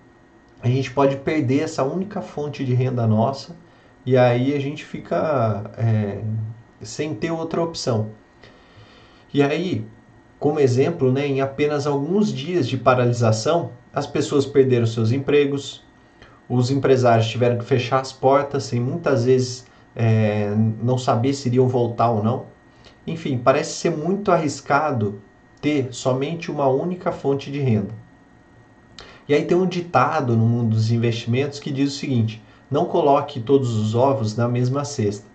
a 0.59 0.67
gente 0.67 0.89
pode 0.89 1.17
perder 1.17 1.59
essa 1.59 1.83
única 1.83 2.19
fonte 2.19 2.65
de 2.65 2.73
renda 2.73 3.05
nossa 3.05 3.63
e 4.05 4.15
aí 4.15 4.53
a 4.53 4.59
gente 4.59 4.85
fica 4.85 5.71
é, 5.77 6.21
sem 6.81 7.15
ter 7.15 7.31
outra 7.31 7.61
opção. 7.61 8.11
E 9.33 9.41
aí, 9.41 9.85
como 10.39 10.59
exemplo, 10.59 11.11
né, 11.11 11.27
em 11.27 11.41
apenas 11.41 11.87
alguns 11.87 12.31
dias 12.31 12.67
de 12.67 12.77
paralisação, 12.77 13.71
as 13.93 14.05
pessoas 14.05 14.45
perderam 14.45 14.85
seus 14.85 15.11
empregos, 15.11 15.83
os 16.47 16.69
empresários 16.69 17.27
tiveram 17.27 17.57
que 17.57 17.65
fechar 17.65 17.99
as 17.99 18.13
portas 18.13 18.63
sem 18.65 18.79
muitas 18.79 19.25
vezes 19.25 19.65
é, 19.95 20.53
não 20.81 20.97
saber 20.97 21.33
se 21.33 21.47
iriam 21.47 21.67
voltar 21.67 22.11
ou 22.11 22.23
não. 22.23 22.45
Enfim, 23.07 23.37
parece 23.37 23.73
ser 23.73 23.91
muito 23.91 24.31
arriscado 24.31 25.21
ter 25.59 25.91
somente 25.91 26.51
uma 26.51 26.67
única 26.67 27.11
fonte 27.11 27.51
de 27.51 27.59
renda. 27.59 27.93
E 29.27 29.33
aí 29.33 29.43
tem 29.45 29.57
um 29.57 29.65
ditado 29.65 30.37
no 30.37 30.45
mundo 30.45 30.75
dos 30.75 30.91
investimentos 30.91 31.59
que 31.59 31.71
diz 31.71 31.93
o 31.93 31.97
seguinte: 31.97 32.43
não 32.69 32.85
coloque 32.85 33.39
todos 33.39 33.75
os 33.75 33.95
ovos 33.95 34.35
na 34.35 34.47
mesma 34.47 34.83
cesta. 34.83 35.25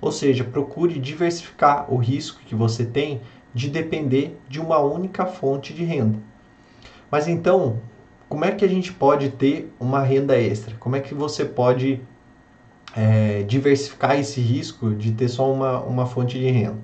Ou 0.00 0.12
seja, 0.12 0.44
procure 0.44 0.98
diversificar 0.98 1.92
o 1.92 1.96
risco 1.96 2.40
que 2.46 2.54
você 2.54 2.84
tem 2.84 3.20
de 3.54 3.68
depender 3.68 4.38
de 4.48 4.60
uma 4.60 4.78
única 4.78 5.26
fonte 5.26 5.72
de 5.72 5.84
renda. 5.84 6.18
Mas 7.10 7.26
então, 7.26 7.80
como 8.28 8.44
é 8.44 8.52
que 8.52 8.64
a 8.64 8.68
gente 8.68 8.92
pode 8.92 9.30
ter 9.30 9.72
uma 9.80 10.02
renda 10.02 10.38
extra? 10.38 10.76
Como 10.78 10.94
é 10.94 11.00
que 11.00 11.14
você 11.14 11.44
pode 11.44 12.00
é, 12.94 13.42
diversificar 13.42 14.18
esse 14.18 14.40
risco 14.40 14.94
de 14.94 15.12
ter 15.12 15.28
só 15.28 15.50
uma, 15.50 15.80
uma 15.80 16.06
fonte 16.06 16.38
de 16.38 16.50
renda? 16.50 16.78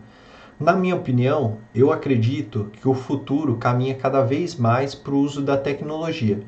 Na 0.58 0.72
minha 0.72 0.94
opinião, 0.94 1.58
eu 1.74 1.92
acredito 1.92 2.70
que 2.80 2.88
o 2.88 2.94
futuro 2.94 3.56
caminha 3.56 3.94
cada 3.94 4.22
vez 4.22 4.54
mais 4.54 4.94
para 4.94 5.12
o 5.12 5.18
uso 5.18 5.42
da 5.42 5.56
tecnologia. 5.56 6.40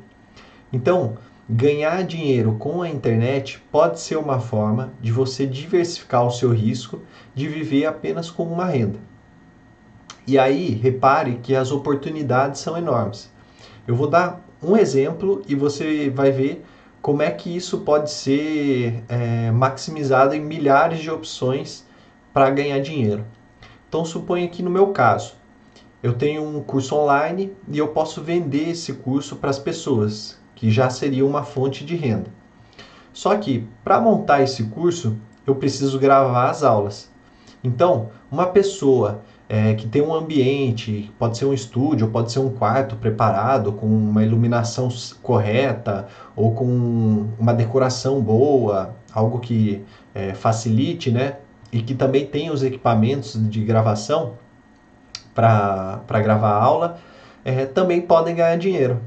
Então, 0.71 1.17
ganhar 1.49 2.03
dinheiro 2.03 2.55
com 2.59 2.81
a 2.81 2.89
internet 2.89 3.63
pode 3.71 4.01
ser 4.01 4.17
uma 4.17 4.39
forma 4.39 4.91
de 4.99 5.11
você 5.11 5.45
diversificar 5.45 6.25
o 6.25 6.31
seu 6.31 6.51
risco 6.51 7.01
de 7.33 7.47
viver 7.47 7.85
apenas 7.85 8.29
com 8.29 8.43
uma 8.43 8.65
renda. 8.65 8.99
E 10.25 10.37
aí, 10.37 10.71
repare 10.71 11.39
que 11.41 11.55
as 11.55 11.71
oportunidades 11.71 12.59
são 12.59 12.77
enormes. 12.77 13.31
Eu 13.87 13.95
vou 13.95 14.07
dar 14.07 14.45
um 14.61 14.75
exemplo 14.75 15.41
e 15.47 15.55
você 15.55 16.09
vai 16.09 16.31
ver 16.31 16.65
como 17.01 17.21
é 17.21 17.31
que 17.31 17.55
isso 17.55 17.79
pode 17.79 18.11
ser 18.11 19.01
é, 19.07 19.49
maximizado 19.51 20.35
em 20.35 20.41
milhares 20.41 20.99
de 20.99 21.09
opções 21.09 21.85
para 22.33 22.49
ganhar 22.49 22.79
dinheiro. 22.79 23.23
Então, 23.87 24.03
suponha 24.03 24.49
que 24.49 24.61
no 24.61 24.69
meu 24.69 24.87
caso, 24.87 25.35
eu 26.03 26.11
tenho 26.11 26.43
um 26.43 26.61
curso 26.61 26.93
online 26.95 27.55
e 27.69 27.77
eu 27.77 27.87
posso 27.87 28.21
vender 28.21 28.71
esse 28.71 28.91
curso 28.91 29.37
para 29.37 29.49
as 29.49 29.57
pessoas, 29.57 30.37
que 30.57 30.71
já 30.71 30.89
seria 30.89 31.25
uma 31.25 31.43
fonte 31.43 31.85
de 31.85 31.95
renda. 31.95 32.31
Só 33.13 33.35
que 33.37 33.67
para 33.83 34.01
montar 34.01 34.41
esse 34.41 34.63
curso, 34.63 35.15
eu 35.45 35.55
preciso 35.55 35.99
gravar 35.99 36.49
as 36.49 36.63
aulas. 36.63 37.09
Então, 37.63 38.09
uma 38.29 38.47
pessoa 38.47 39.21
é, 39.47 39.75
que 39.75 39.87
tem 39.87 40.01
um 40.01 40.13
ambiente, 40.13 41.13
pode 41.17 41.37
ser 41.37 41.45
um 41.45 41.53
estúdio, 41.53 42.09
pode 42.09 42.31
ser 42.31 42.39
um 42.39 42.49
quarto 42.49 42.95
preparado 42.95 43.71
com 43.71 43.85
uma 43.85 44.23
iluminação 44.23 44.89
correta 45.21 46.07
ou 46.35 46.53
com 46.53 47.27
uma 47.39 47.53
decoração 47.53 48.19
boa, 48.19 48.95
algo 49.13 49.39
que 49.39 49.85
é, 50.13 50.33
facilite, 50.33 51.11
né? 51.11 51.37
E 51.71 51.83
que 51.83 51.93
também 51.93 52.25
tem 52.25 52.49
os 52.49 52.63
equipamentos 52.63 53.37
de 53.49 53.63
gravação 53.63 54.33
para 55.35 56.01
gravar 56.23 56.49
a 56.49 56.63
aula, 56.63 56.99
é, 57.45 57.65
também 57.65 58.01
podem 58.01 58.35
ganhar 58.35 58.57
dinheiro. 58.57 58.99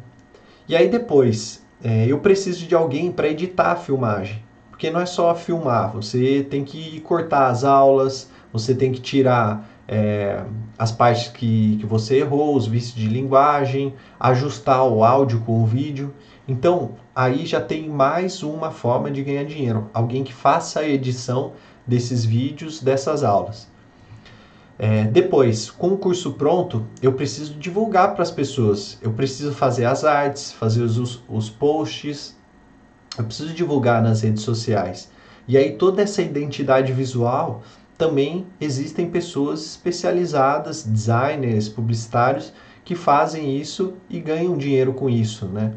E 0.70 0.76
aí 0.76 0.88
depois, 0.88 1.66
é, 1.82 2.06
eu 2.06 2.20
preciso 2.20 2.64
de 2.64 2.76
alguém 2.76 3.10
para 3.10 3.26
editar 3.26 3.72
a 3.72 3.76
filmagem, 3.76 4.40
porque 4.70 4.88
não 4.88 5.00
é 5.00 5.04
só 5.04 5.34
filmar, 5.34 5.92
você 5.92 6.46
tem 6.48 6.62
que 6.62 7.00
cortar 7.00 7.48
as 7.48 7.64
aulas, 7.64 8.30
você 8.52 8.72
tem 8.72 8.92
que 8.92 9.00
tirar 9.00 9.68
é, 9.88 10.44
as 10.78 10.92
partes 10.92 11.26
que, 11.26 11.76
que 11.80 11.84
você 11.84 12.18
errou, 12.18 12.54
os 12.54 12.68
vícios 12.68 12.94
de 12.94 13.08
linguagem, 13.08 13.96
ajustar 14.20 14.84
o 14.84 15.02
áudio 15.02 15.40
com 15.40 15.60
o 15.60 15.66
vídeo. 15.66 16.14
Então, 16.46 16.92
aí 17.12 17.46
já 17.46 17.60
tem 17.60 17.88
mais 17.88 18.44
uma 18.44 18.70
forma 18.70 19.10
de 19.10 19.24
ganhar 19.24 19.42
dinheiro. 19.42 19.90
Alguém 19.92 20.22
que 20.22 20.32
faça 20.32 20.78
a 20.78 20.88
edição 20.88 21.54
desses 21.84 22.24
vídeos, 22.24 22.80
dessas 22.80 23.24
aulas. 23.24 23.68
É, 24.82 25.04
depois, 25.04 25.70
com 25.70 25.88
o 25.88 25.98
curso 25.98 26.32
pronto, 26.32 26.86
eu 27.02 27.12
preciso 27.12 27.52
divulgar 27.52 28.14
para 28.14 28.22
as 28.22 28.30
pessoas. 28.30 28.96
Eu 29.02 29.12
preciso 29.12 29.52
fazer 29.52 29.84
as 29.84 30.04
artes, 30.04 30.52
fazer 30.52 30.80
os, 30.80 31.22
os 31.28 31.50
posts, 31.50 32.34
eu 33.18 33.24
preciso 33.24 33.52
divulgar 33.52 34.02
nas 34.02 34.22
redes 34.22 34.42
sociais. 34.42 35.10
E 35.46 35.58
aí 35.58 35.72
toda 35.72 36.00
essa 36.00 36.22
identidade 36.22 36.94
visual 36.94 37.62
também 37.98 38.46
existem 38.58 39.10
pessoas 39.10 39.66
especializadas, 39.66 40.82
designers, 40.82 41.68
publicitários, 41.68 42.50
que 42.82 42.94
fazem 42.94 43.58
isso 43.58 43.92
e 44.08 44.18
ganham 44.18 44.56
dinheiro 44.56 44.94
com 44.94 45.10
isso, 45.10 45.44
né? 45.44 45.74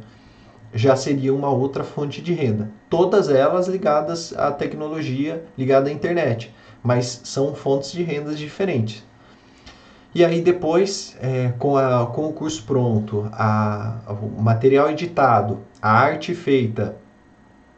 Já 0.73 0.95
seria 0.95 1.35
uma 1.35 1.49
outra 1.49 1.83
fonte 1.83 2.21
de 2.21 2.31
renda. 2.31 2.71
Todas 2.89 3.27
elas 3.27 3.67
ligadas 3.67 4.33
à 4.37 4.49
tecnologia, 4.49 5.43
ligada 5.57 5.89
à 5.89 5.91
internet, 5.91 6.55
mas 6.83 7.21
são 7.23 7.55
fontes 7.55 7.91
de 7.91 8.03
rendas 8.03 8.37
diferentes. 8.37 9.03
E 10.13 10.23
aí 10.23 10.41
depois, 10.41 11.17
é, 11.19 11.53
com, 11.57 11.75
a, 11.75 12.05
com 12.05 12.27
o 12.27 12.33
curso 12.33 12.63
pronto, 12.63 13.27
a, 13.31 13.97
o 14.21 14.41
material 14.41 14.91
editado, 14.91 15.61
a 15.81 15.91
arte 15.91 16.35
feita, 16.35 16.95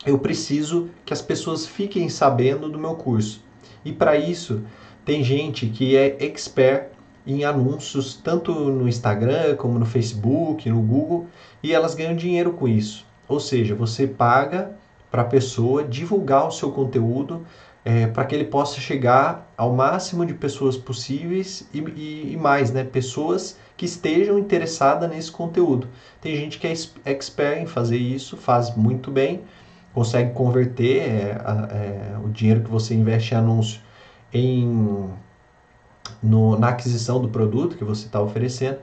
eu 0.05 0.19
preciso 0.19 0.89
que 1.05 1.13
as 1.13 1.21
pessoas 1.21 1.65
fiquem 1.65 2.09
sabendo 2.09 2.69
do 2.69 2.77
meu 2.77 2.95
curso. 2.95 3.41
E 3.85 3.93
para 3.93 4.17
isso, 4.17 4.63
tem 5.05 5.23
gente 5.23 5.67
que 5.67 5.95
é 5.95 6.17
expert 6.19 6.89
em 7.25 7.43
anúncios, 7.43 8.15
tanto 8.15 8.53
no 8.53 8.87
Instagram 8.87 9.55
como 9.55 9.79
no 9.79 9.85
Facebook, 9.85 10.69
no 10.69 10.81
Google, 10.81 11.27
e 11.63 11.73
elas 11.73 11.95
ganham 11.95 12.15
dinheiro 12.15 12.51
com 12.53 12.67
isso. 12.67 13.05
Ou 13.27 13.39
seja, 13.39 13.73
você 13.73 14.05
paga 14.05 14.75
para 15.09 15.21
a 15.21 15.25
pessoa 15.25 15.83
divulgar 15.83 16.47
o 16.47 16.51
seu 16.51 16.71
conteúdo 16.71 17.45
é, 17.85 18.07
para 18.07 18.25
que 18.25 18.33
ele 18.33 18.45
possa 18.45 18.81
chegar 18.81 19.53
ao 19.55 19.71
máximo 19.71 20.25
de 20.25 20.33
pessoas 20.33 20.75
possíveis 20.75 21.69
e, 21.71 21.79
e, 21.79 22.33
e, 22.33 22.37
mais, 22.37 22.71
né? 22.71 22.83
Pessoas 22.83 23.57
que 23.77 23.85
estejam 23.85 24.39
interessadas 24.39 25.07
nesse 25.07 25.31
conteúdo. 25.31 25.87
Tem 26.19 26.35
gente 26.35 26.57
que 26.57 26.65
é 26.65 26.73
expert 27.05 27.61
em 27.61 27.67
fazer 27.67 27.97
isso, 27.97 28.35
faz 28.37 28.75
muito 28.75 29.11
bem, 29.11 29.41
consegue 29.93 30.33
converter 30.33 30.97
é, 30.97 31.37
é, 31.71 32.17
o 32.23 32.29
dinheiro 32.29 32.61
que 32.61 32.71
você 32.71 32.95
investe 32.95 33.35
em 33.35 33.37
anúncio 33.37 33.79
em, 34.33 35.09
no, 36.23 36.57
na 36.57 36.69
aquisição 36.69 37.21
do 37.21 37.29
produto 37.29 37.77
que 37.77 37.83
você 37.83 38.07
está 38.07 38.19
oferecendo. 38.19 38.79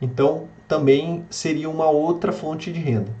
Então, 0.00 0.48
também 0.68 1.24
seria 1.28 1.68
uma 1.68 1.90
outra 1.90 2.32
fonte 2.32 2.72
de 2.72 2.78
renda. 2.78 3.12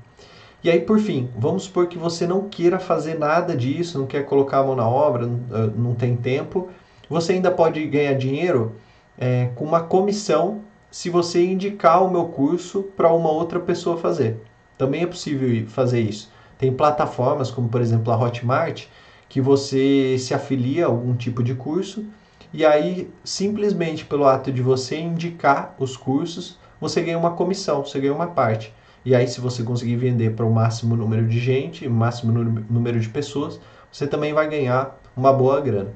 E 0.64 0.70
aí, 0.70 0.80
por 0.80 0.98
fim, 0.98 1.28
vamos 1.36 1.64
supor 1.64 1.88
que 1.88 1.98
você 1.98 2.26
não 2.26 2.48
queira 2.48 2.78
fazer 2.78 3.18
nada 3.18 3.54
disso, 3.54 3.98
não 3.98 4.06
quer 4.06 4.24
colocar 4.24 4.60
a 4.60 4.64
mão 4.64 4.74
na 4.74 4.88
obra, 4.88 5.26
não, 5.26 5.66
não 5.76 5.94
tem 5.94 6.16
tempo. 6.16 6.70
Você 7.06 7.34
ainda 7.34 7.50
pode 7.50 7.86
ganhar 7.86 8.14
dinheiro 8.14 8.74
é, 9.18 9.50
com 9.54 9.62
uma 9.66 9.82
comissão 9.82 10.62
se 10.90 11.10
você 11.10 11.44
indicar 11.44 12.02
o 12.02 12.10
meu 12.10 12.28
curso 12.28 12.82
para 12.96 13.12
uma 13.12 13.30
outra 13.30 13.60
pessoa 13.60 13.98
fazer. 13.98 14.40
Também 14.78 15.02
é 15.02 15.06
possível 15.06 15.66
fazer 15.68 16.00
isso. 16.00 16.32
Tem 16.56 16.72
plataformas 16.72 17.50
como, 17.50 17.68
por 17.68 17.82
exemplo, 17.82 18.10
a 18.10 18.16
Hotmart, 18.16 18.86
que 19.28 19.42
você 19.42 20.16
se 20.18 20.32
afilia 20.32 20.86
a 20.86 20.88
algum 20.88 21.14
tipo 21.14 21.42
de 21.42 21.54
curso 21.54 22.06
e 22.54 22.64
aí, 22.64 23.10
simplesmente 23.22 24.06
pelo 24.06 24.24
ato 24.24 24.50
de 24.50 24.62
você 24.62 24.96
indicar 24.96 25.74
os 25.78 25.94
cursos, 25.94 26.56
você 26.80 27.02
ganha 27.02 27.18
uma 27.18 27.32
comissão, 27.32 27.84
você 27.84 28.00
ganha 28.00 28.14
uma 28.14 28.28
parte. 28.28 28.72
E 29.04 29.14
aí, 29.14 29.28
se 29.28 29.40
você 29.40 29.62
conseguir 29.62 29.96
vender 29.96 30.34
para 30.34 30.46
o 30.46 30.52
máximo 30.52 30.96
número 30.96 31.26
de 31.26 31.38
gente, 31.38 31.86
o 31.86 31.90
máximo 31.90 32.32
número 32.32 32.98
de 32.98 33.08
pessoas, 33.08 33.60
você 33.92 34.06
também 34.06 34.32
vai 34.32 34.48
ganhar 34.48 34.98
uma 35.16 35.32
boa 35.32 35.60
grana. 35.60 35.90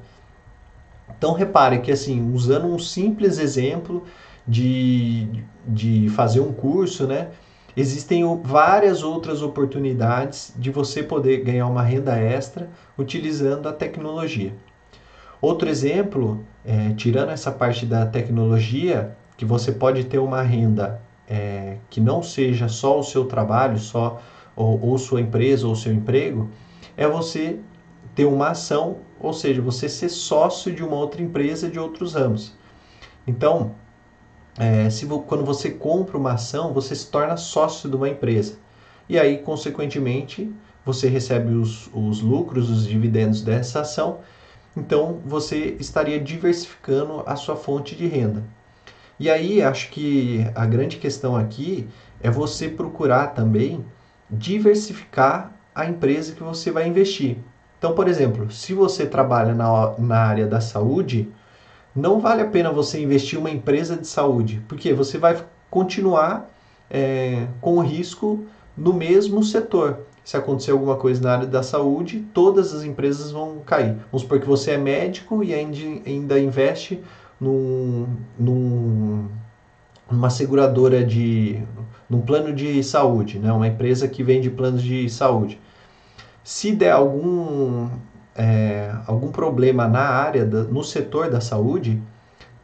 Então, 1.17 1.33
repare 1.33 1.79
que, 1.79 1.91
assim, 1.91 2.31
usando 2.33 2.67
um 2.67 2.77
simples 2.77 3.39
exemplo 3.39 4.05
de, 4.47 5.27
de 5.65 6.09
fazer 6.09 6.39
um 6.39 6.53
curso, 6.53 7.07
né? 7.07 7.29
Existem 7.75 8.23
várias 8.43 9.03
outras 9.03 9.41
oportunidades 9.41 10.53
de 10.57 10.69
você 10.69 11.01
poder 11.01 11.43
ganhar 11.43 11.67
uma 11.67 11.81
renda 11.81 12.17
extra 12.17 12.69
utilizando 12.97 13.67
a 13.67 13.73
tecnologia. 13.73 14.53
Outro 15.41 15.69
exemplo, 15.69 16.43
é, 16.65 16.93
tirando 16.95 17.29
essa 17.29 17.51
parte 17.51 17.85
da 17.85 18.05
tecnologia, 18.05 19.15
que 19.37 19.45
você 19.45 19.71
pode 19.71 20.03
ter 20.03 20.19
uma 20.19 20.41
renda 20.41 21.01
é, 21.29 21.77
que 21.89 22.01
não 22.01 22.23
seja 22.23 22.67
só 22.67 22.99
o 22.99 23.03
seu 23.03 23.25
trabalho, 23.25 23.77
só 23.77 24.21
ou, 24.55 24.81
ou 24.81 24.97
sua 24.97 25.21
empresa 25.21 25.67
ou 25.67 25.75
seu 25.75 25.93
emprego, 25.93 26.49
é 26.97 27.07
você 27.07 27.59
ter 28.15 28.25
uma 28.25 28.49
ação, 28.49 28.97
ou 29.19 29.31
seja, 29.31 29.61
você 29.61 29.87
ser 29.87 30.09
sócio 30.09 30.73
de 30.73 30.83
uma 30.83 30.95
outra 30.95 31.21
empresa 31.21 31.69
de 31.69 31.79
outros 31.79 32.13
ramos. 32.15 32.53
Então, 33.25 33.75
é, 34.57 34.89
se 34.89 35.05
quando 35.05 35.45
você 35.45 35.69
compra 35.69 36.17
uma 36.17 36.33
ação, 36.33 36.73
você 36.73 36.95
se 36.95 37.09
torna 37.09 37.37
sócio 37.37 37.89
de 37.89 37.95
uma 37.95 38.09
empresa. 38.09 38.57
E 39.07 39.17
aí, 39.17 39.37
consequentemente, 39.37 40.51
você 40.85 41.07
recebe 41.07 41.53
os, 41.53 41.89
os 41.93 42.21
lucros, 42.21 42.69
os 42.69 42.85
dividendos 42.85 43.41
dessa 43.41 43.81
ação. 43.81 44.19
Então, 44.75 45.19
você 45.25 45.77
estaria 45.79 46.19
diversificando 46.19 47.23
a 47.25 47.35
sua 47.35 47.55
fonte 47.55 47.95
de 47.95 48.07
renda. 48.07 48.43
E 49.19 49.29
aí, 49.29 49.61
acho 49.61 49.89
que 49.89 50.45
a 50.55 50.65
grande 50.65 50.97
questão 50.97 51.35
aqui 51.35 51.87
é 52.21 52.29
você 52.31 52.69
procurar 52.69 53.27
também 53.27 53.83
diversificar 54.29 55.53
a 55.75 55.85
empresa 55.85 56.33
que 56.33 56.43
você 56.43 56.71
vai 56.71 56.87
investir. 56.87 57.37
Então, 57.77 57.93
por 57.93 58.07
exemplo, 58.07 58.51
se 58.51 58.73
você 58.73 59.05
trabalha 59.05 59.53
na, 59.53 59.93
na 59.97 60.17
área 60.19 60.45
da 60.45 60.61
saúde, 60.61 61.29
não 61.95 62.19
vale 62.19 62.41
a 62.41 62.47
pena 62.47 62.71
você 62.71 63.01
investir 63.01 63.39
uma 63.39 63.49
empresa 63.49 63.95
de 63.95 64.07
saúde, 64.07 64.61
porque 64.67 64.93
você 64.93 65.17
vai 65.17 65.43
continuar 65.69 66.49
é, 66.89 67.47
com 67.61 67.77
o 67.77 67.81
risco 67.81 68.45
no 68.75 68.93
mesmo 68.93 69.43
setor. 69.43 69.99
Se 70.23 70.37
acontecer 70.37 70.71
alguma 70.71 70.95
coisa 70.95 71.21
na 71.21 71.33
área 71.33 71.47
da 71.47 71.63
saúde, 71.63 72.25
todas 72.33 72.73
as 72.73 72.83
empresas 72.83 73.31
vão 73.31 73.59
cair. 73.65 73.95
Vamos 74.11 74.21
supor 74.21 74.39
que 74.39 74.47
você 74.47 74.71
é 74.71 74.77
médico 74.77 75.43
e 75.43 75.53
ainda 75.53 76.39
investe 76.39 77.01
num, 77.39 78.07
num, 78.37 79.27
numa 80.11 80.29
seguradora 80.29 81.03
de. 81.03 81.61
num 82.09 82.21
plano 82.21 82.53
de 82.53 82.83
saúde, 82.83 83.39
né? 83.39 83.51
uma 83.51 83.67
empresa 83.67 84.07
que 84.07 84.23
vende 84.23 84.49
planos 84.49 84.83
de 84.83 85.09
saúde. 85.09 85.59
Se 86.43 86.71
der 86.71 86.91
algum, 86.91 87.89
é, 88.35 88.91
algum 89.05 89.31
problema 89.31 89.87
na 89.87 90.01
área, 90.01 90.45
da, 90.45 90.63
no 90.63 90.83
setor 90.83 91.29
da 91.29 91.39
saúde, 91.39 92.01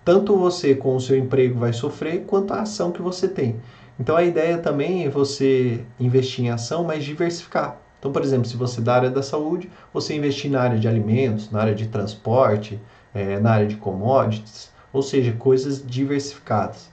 tanto 0.03 0.35
você 0.35 0.75
com 0.75 0.95
o 0.95 1.01
seu 1.01 1.17
emprego 1.17 1.59
vai 1.59 1.73
sofrer, 1.73 2.25
quanto 2.25 2.53
a 2.53 2.61
ação 2.61 2.91
que 2.91 3.01
você 3.01 3.27
tem. 3.27 3.55
Então 3.99 4.15
a 4.15 4.23
ideia 4.23 4.57
também 4.57 5.05
é 5.05 5.09
você 5.09 5.83
investir 5.99 6.45
em 6.45 6.49
ação, 6.49 6.83
mas 6.83 7.03
diversificar. 7.03 7.77
Então, 7.97 8.11
por 8.11 8.21
exemplo, 8.21 8.45
se 8.45 8.55
você 8.55 8.81
é 8.81 8.83
da 8.83 8.93
área 8.93 9.09
da 9.09 9.23
saúde, 9.23 9.69
você 9.91 10.15
investir 10.15 10.51
na 10.51 10.61
área 10.61 10.77
de 10.77 10.87
alimentos, 10.87 11.49
na 11.49 11.61
área 11.61 11.73
de 11.73 11.87
transporte, 11.87 12.79
é, 13.15 13.39
na 13.39 13.51
área 13.51 13.67
de 13.67 13.77
commodities, 13.77 14.69
ou 14.91 15.01
seja, 15.01 15.31
coisas 15.31 15.83
diversificadas. 15.83 16.91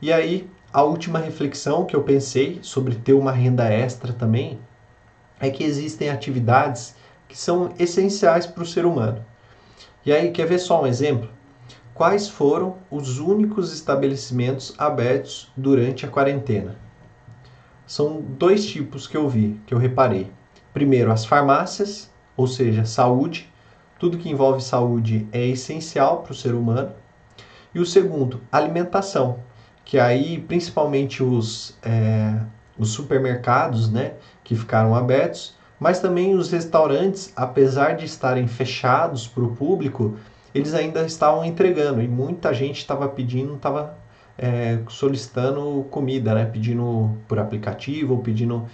E 0.00 0.12
aí, 0.12 0.48
a 0.72 0.82
última 0.82 1.18
reflexão 1.18 1.84
que 1.84 1.96
eu 1.96 2.02
pensei 2.02 2.60
sobre 2.62 2.94
ter 2.94 3.14
uma 3.14 3.32
renda 3.32 3.64
extra 3.64 4.12
também 4.12 4.60
é 5.40 5.50
que 5.50 5.64
existem 5.64 6.10
atividades 6.10 6.94
que 7.26 7.36
são 7.36 7.72
essenciais 7.78 8.46
para 8.46 8.62
o 8.62 8.66
ser 8.66 8.84
humano. 8.84 9.24
E 10.04 10.12
aí, 10.12 10.30
quer 10.30 10.46
ver 10.46 10.58
só 10.58 10.82
um 10.82 10.86
exemplo? 10.86 11.28
Quais 11.94 12.28
foram 12.28 12.76
os 12.90 13.18
únicos 13.18 13.72
estabelecimentos 13.72 14.74
abertos 14.78 15.50
durante 15.56 16.06
a 16.06 16.08
quarentena? 16.08 16.76
São 17.86 18.20
dois 18.20 18.64
tipos 18.64 19.06
que 19.06 19.16
eu 19.16 19.28
vi, 19.28 19.60
que 19.66 19.74
eu 19.74 19.78
reparei. 19.78 20.30
Primeiro, 20.72 21.10
as 21.10 21.24
farmácias, 21.24 22.10
ou 22.36 22.46
seja, 22.46 22.84
saúde, 22.84 23.49
tudo 24.00 24.16
que 24.16 24.30
envolve 24.30 24.62
saúde 24.62 25.28
é 25.30 25.46
essencial 25.46 26.22
para 26.22 26.32
o 26.32 26.34
ser 26.34 26.54
humano. 26.54 26.90
E 27.74 27.78
o 27.78 27.86
segundo, 27.86 28.40
alimentação, 28.50 29.38
que 29.84 29.98
aí 29.98 30.40
principalmente 30.40 31.22
os, 31.22 31.78
é, 31.82 32.40
os 32.78 32.90
supermercados 32.92 33.90
né, 33.90 34.14
que 34.42 34.56
ficaram 34.56 34.94
abertos, 34.94 35.54
mas 35.78 36.00
também 36.00 36.34
os 36.34 36.50
restaurantes, 36.50 37.32
apesar 37.36 37.94
de 37.94 38.06
estarem 38.06 38.48
fechados 38.48 39.28
para 39.28 39.44
o 39.44 39.54
público, 39.54 40.16
eles 40.54 40.74
ainda 40.74 41.04
estavam 41.04 41.44
entregando 41.44 42.00
e 42.00 42.08
muita 42.08 42.54
gente 42.54 42.78
estava 42.78 43.06
pedindo, 43.06 43.54
estava 43.54 43.96
é, 44.36 44.78
solicitando 44.88 45.86
comida, 45.90 46.34
né, 46.34 46.46
pedindo 46.46 47.16
por 47.28 47.38
aplicativo 47.38 48.14
ou 48.14 48.20
pedindo 48.20 48.66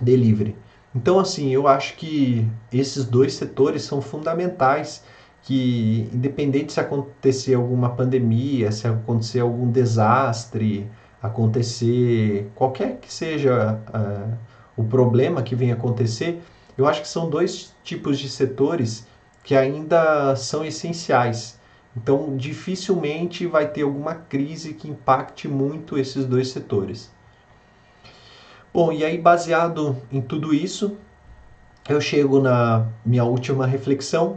delivery. 0.00 0.56
Então, 0.96 1.18
assim, 1.18 1.50
eu 1.50 1.68
acho 1.68 1.94
que 1.96 2.48
esses 2.72 3.04
dois 3.04 3.34
setores 3.34 3.82
são 3.82 4.00
fundamentais 4.00 5.04
que, 5.42 6.08
independente 6.10 6.72
se 6.72 6.80
acontecer 6.80 7.52
alguma 7.52 7.90
pandemia, 7.90 8.72
se 8.72 8.88
acontecer 8.88 9.40
algum 9.40 9.70
desastre, 9.70 10.90
acontecer 11.22 12.50
qualquer 12.54 12.96
que 12.96 13.12
seja 13.12 13.78
uh, 13.94 14.38
o 14.74 14.84
problema 14.84 15.42
que 15.42 15.54
venha 15.54 15.74
acontecer, 15.74 16.42
eu 16.78 16.86
acho 16.86 17.02
que 17.02 17.08
são 17.08 17.28
dois 17.28 17.74
tipos 17.84 18.18
de 18.18 18.30
setores 18.30 19.06
que 19.44 19.54
ainda 19.54 20.34
são 20.34 20.64
essenciais. 20.64 21.60
Então, 21.94 22.34
dificilmente 22.38 23.46
vai 23.46 23.68
ter 23.68 23.82
alguma 23.82 24.14
crise 24.14 24.72
que 24.72 24.88
impacte 24.88 25.46
muito 25.46 25.98
esses 25.98 26.24
dois 26.24 26.48
setores. 26.48 27.10
Bom, 28.76 28.92
e 28.92 29.02
aí 29.02 29.16
baseado 29.16 29.96
em 30.12 30.20
tudo 30.20 30.52
isso, 30.52 30.98
eu 31.88 31.98
chego 31.98 32.42
na 32.42 32.86
minha 33.06 33.24
última 33.24 33.66
reflexão, 33.66 34.36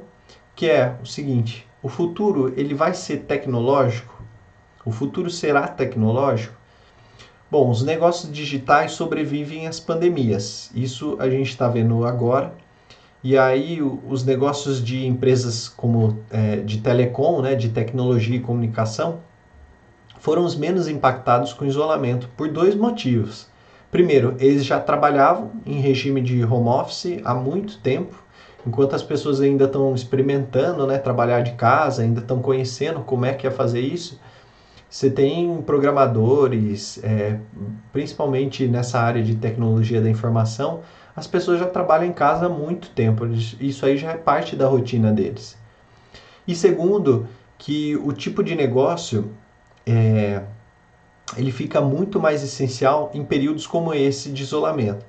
que 0.56 0.66
é 0.66 0.96
o 1.04 1.06
seguinte: 1.06 1.68
o 1.84 1.90
futuro 1.90 2.54
ele 2.56 2.74
vai 2.74 2.94
ser 2.94 3.24
tecnológico? 3.24 4.24
O 4.86 4.94
futuro 4.94 5.30
será 5.30 5.68
tecnológico? 5.68 6.56
Bom, 7.52 7.70
os 7.70 7.84
negócios 7.84 8.32
digitais 8.32 8.94
sobrevivem 8.94 9.68
às 9.68 9.78
pandemias. 9.78 10.72
Isso 10.74 11.18
a 11.20 11.30
gente 11.30 11.50
está 11.50 11.68
vendo 11.68 12.06
agora. 12.06 12.54
E 13.22 13.38
aí 13.38 13.82
os 13.82 14.24
negócios 14.24 14.82
de 14.82 15.06
empresas 15.06 15.68
como 15.68 16.18
é, 16.32 16.62
de 16.62 16.78
telecom, 16.78 17.42
né, 17.42 17.56
de 17.56 17.68
tecnologia 17.68 18.38
e 18.38 18.40
comunicação, 18.40 19.20
foram 20.18 20.46
os 20.46 20.56
menos 20.56 20.88
impactados 20.88 21.52
com 21.52 21.66
isolamento 21.66 22.30
por 22.38 22.48
dois 22.48 22.74
motivos. 22.74 23.50
Primeiro, 23.92 24.36
eles 24.40 24.66
já 24.66 24.80
trabalhavam 24.80 25.52
em 25.66 25.80
regime 25.80 26.22
de 26.22 26.44
home 26.44 26.70
office 26.70 27.20
há 27.24 27.34
muito 27.34 27.80
tempo, 27.80 28.24
enquanto 28.66 28.96
as 28.96 29.02
pessoas 29.02 29.42
ainda 29.42 29.66
estão 29.66 29.96
experimentando 29.96 30.86
né, 30.86 30.98
trabalhar 30.98 31.42
de 31.42 31.54
casa, 31.54 32.04
ainda 32.04 32.22
estão 32.22 32.40
conhecendo 32.40 33.00
como 33.02 33.26
é 33.26 33.34
que 33.34 33.48
é 33.48 33.52
fazer 33.52 33.82
isso. 33.82 34.20
Você 34.88 35.10
tem 35.10 35.62
programadores, 35.62 37.00
é, 37.04 37.40
principalmente 37.92 38.68
nessa 38.68 39.00
área 39.00 39.24
de 39.24 39.36
tecnologia 39.36 40.02
da 40.02 40.10
informação, 40.10 40.82
as 41.16 41.28
pessoas 41.28 41.60
já 41.60 41.68
trabalham 41.68 42.08
em 42.08 42.14
casa 42.14 42.46
há 42.46 42.50
muito 42.50 42.90
tempo, 42.92 43.26
isso 43.60 43.86
aí 43.86 43.98
já 43.98 44.12
é 44.12 44.18
parte 44.18 44.56
da 44.56 44.68
rotina 44.68 45.12
deles. 45.12 45.58
E 46.48 46.56
segundo, 46.56 47.28
que 47.58 47.96
o 47.98 48.12
tipo 48.14 48.44
de 48.44 48.56
negócio 48.56 49.32
é, 49.86 50.42
ele 51.38 51.52
fica 51.52 51.82
muito 51.82 52.20
mais 52.20 52.44
essencial 52.44 53.12
em 53.14 53.24
períodos 53.24 53.68
como 53.68 53.94
esse 53.94 54.32
de 54.32 54.44
isolamento. 54.44 55.06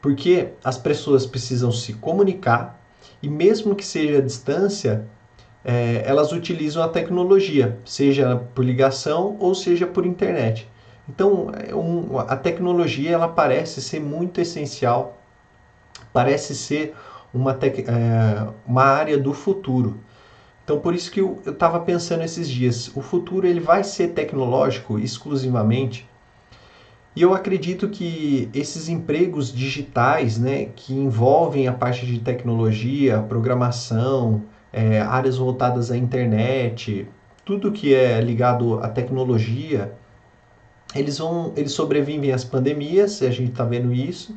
Porque 0.00 0.50
as 0.64 0.76
pessoas 0.78 1.26
precisam 1.26 1.70
se 1.70 1.94
comunicar 1.94 2.80
e, 3.22 3.28
mesmo 3.28 3.74
que 3.74 3.84
seja 3.84 4.18
à 4.18 4.20
distância, 4.20 5.06
é, 5.64 6.02
elas 6.04 6.32
utilizam 6.32 6.82
a 6.82 6.88
tecnologia, 6.88 7.78
seja 7.84 8.36
por 8.54 8.64
ligação 8.64 9.36
ou 9.38 9.54
seja 9.54 9.86
por 9.86 10.04
internet. 10.04 10.68
Então, 11.08 11.50
é 11.68 11.74
um, 11.74 12.18
a 12.18 12.36
tecnologia 12.36 13.10
ela 13.10 13.28
parece 13.28 13.80
ser 13.80 14.00
muito 14.00 14.40
essencial, 14.40 15.18
parece 16.12 16.54
ser 16.54 16.94
uma, 17.32 17.52
é, 17.52 18.48
uma 18.66 18.84
área 18.84 19.18
do 19.18 19.32
futuro. 19.32 19.98
Então, 20.72 20.80
por 20.80 20.94
isso 20.94 21.10
que 21.10 21.20
eu 21.20 21.38
estava 21.46 21.78
pensando 21.80 22.24
esses 22.24 22.48
dias, 22.48 22.90
o 22.96 23.02
futuro 23.02 23.46
ele 23.46 23.60
vai 23.60 23.84
ser 23.84 24.14
tecnológico 24.14 24.98
exclusivamente. 24.98 26.08
E 27.14 27.20
eu 27.20 27.34
acredito 27.34 27.90
que 27.90 28.48
esses 28.54 28.88
empregos 28.88 29.52
digitais, 29.52 30.38
né, 30.38 30.70
que 30.74 30.94
envolvem 30.94 31.68
a 31.68 31.74
parte 31.74 32.06
de 32.06 32.18
tecnologia, 32.20 33.22
programação, 33.28 34.44
é, 34.72 34.98
áreas 35.02 35.36
voltadas 35.36 35.90
à 35.90 35.96
internet, 35.98 37.06
tudo 37.44 37.70
que 37.70 37.92
é 37.92 38.18
ligado 38.22 38.78
à 38.82 38.88
tecnologia, 38.88 39.92
eles 40.94 41.18
vão, 41.18 41.52
eles 41.54 41.72
sobrevivem 41.72 42.32
às 42.32 42.44
pandemias, 42.44 43.20
a 43.20 43.30
gente 43.30 43.50
está 43.50 43.64
vendo 43.66 43.92
isso. 43.92 44.34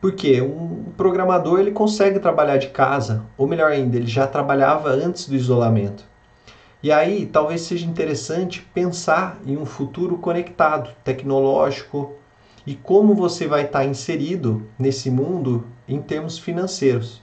Porque 0.00 0.40
um 0.40 0.84
programador 0.96 1.60
ele 1.60 1.70
consegue 1.70 2.18
trabalhar 2.18 2.56
de 2.56 2.68
casa, 2.68 3.24
ou 3.36 3.46
melhor 3.46 3.70
ainda, 3.70 3.96
ele 3.96 4.06
já 4.06 4.26
trabalhava 4.26 4.90
antes 4.90 5.28
do 5.28 5.34
isolamento. 5.34 6.04
E 6.82 6.92
aí 6.92 7.26
talvez 7.26 7.62
seja 7.62 7.86
interessante 7.86 8.62
pensar 8.72 9.38
em 9.44 9.56
um 9.56 9.66
futuro 9.66 10.18
conectado, 10.18 10.90
tecnológico, 11.02 12.14
e 12.66 12.74
como 12.74 13.14
você 13.14 13.46
vai 13.46 13.64
estar 13.64 13.84
inserido 13.84 14.66
nesse 14.78 15.10
mundo 15.10 15.66
em 15.86 16.00
termos 16.00 16.38
financeiros. 16.38 17.22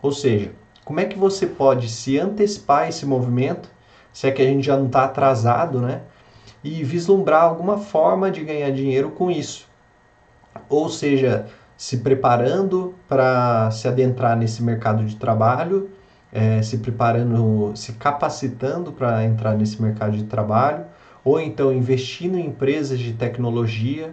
Ou 0.00 0.12
seja, 0.12 0.52
como 0.84 1.00
é 1.00 1.04
que 1.04 1.18
você 1.18 1.46
pode 1.46 1.88
se 1.88 2.18
antecipar 2.18 2.88
esse 2.88 3.04
movimento, 3.04 3.68
se 4.12 4.26
é 4.26 4.30
que 4.30 4.40
a 4.40 4.46
gente 4.46 4.64
já 4.64 4.76
não 4.76 4.86
está 4.86 5.04
atrasado, 5.04 5.80
né? 5.80 6.02
E 6.64 6.82
vislumbrar 6.82 7.44
alguma 7.44 7.78
forma 7.78 8.30
de 8.30 8.42
ganhar 8.42 8.70
dinheiro 8.70 9.10
com 9.10 9.30
isso. 9.30 9.68
Ou 10.68 10.88
seja, 10.88 11.46
se 11.78 11.98
preparando 11.98 12.92
para 13.08 13.70
se 13.70 13.86
adentrar 13.86 14.36
nesse 14.36 14.60
mercado 14.64 15.04
de 15.04 15.14
trabalho, 15.14 15.88
é, 16.32 16.60
se 16.60 16.78
preparando, 16.78 17.70
se 17.76 17.92
capacitando 17.92 18.90
para 18.90 19.24
entrar 19.24 19.56
nesse 19.56 19.80
mercado 19.80 20.16
de 20.16 20.24
trabalho, 20.24 20.84
ou 21.24 21.40
então 21.40 21.72
investindo 21.72 22.36
em 22.36 22.46
empresas 22.46 22.98
de 22.98 23.12
tecnologia, 23.12 24.12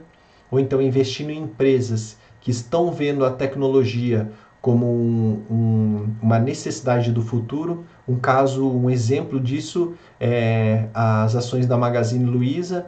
ou 0.52 0.60
então 0.60 0.80
investindo 0.80 1.32
em 1.32 1.42
empresas 1.42 2.18
que 2.40 2.52
estão 2.52 2.92
vendo 2.92 3.26
a 3.26 3.32
tecnologia 3.32 4.32
como 4.62 4.86
um, 4.86 5.42
um, 5.50 6.10
uma 6.22 6.38
necessidade 6.38 7.12
do 7.12 7.24
futuro. 7.24 7.84
Um 8.08 8.16
caso, 8.16 8.70
um 8.70 8.92
exemplo 8.92 9.40
disso 9.40 9.96
é 10.20 10.86
as 10.94 11.36
ações 11.36 11.66
da 11.66 11.78
Magazine 11.78 12.26
Luiza. 12.26 12.86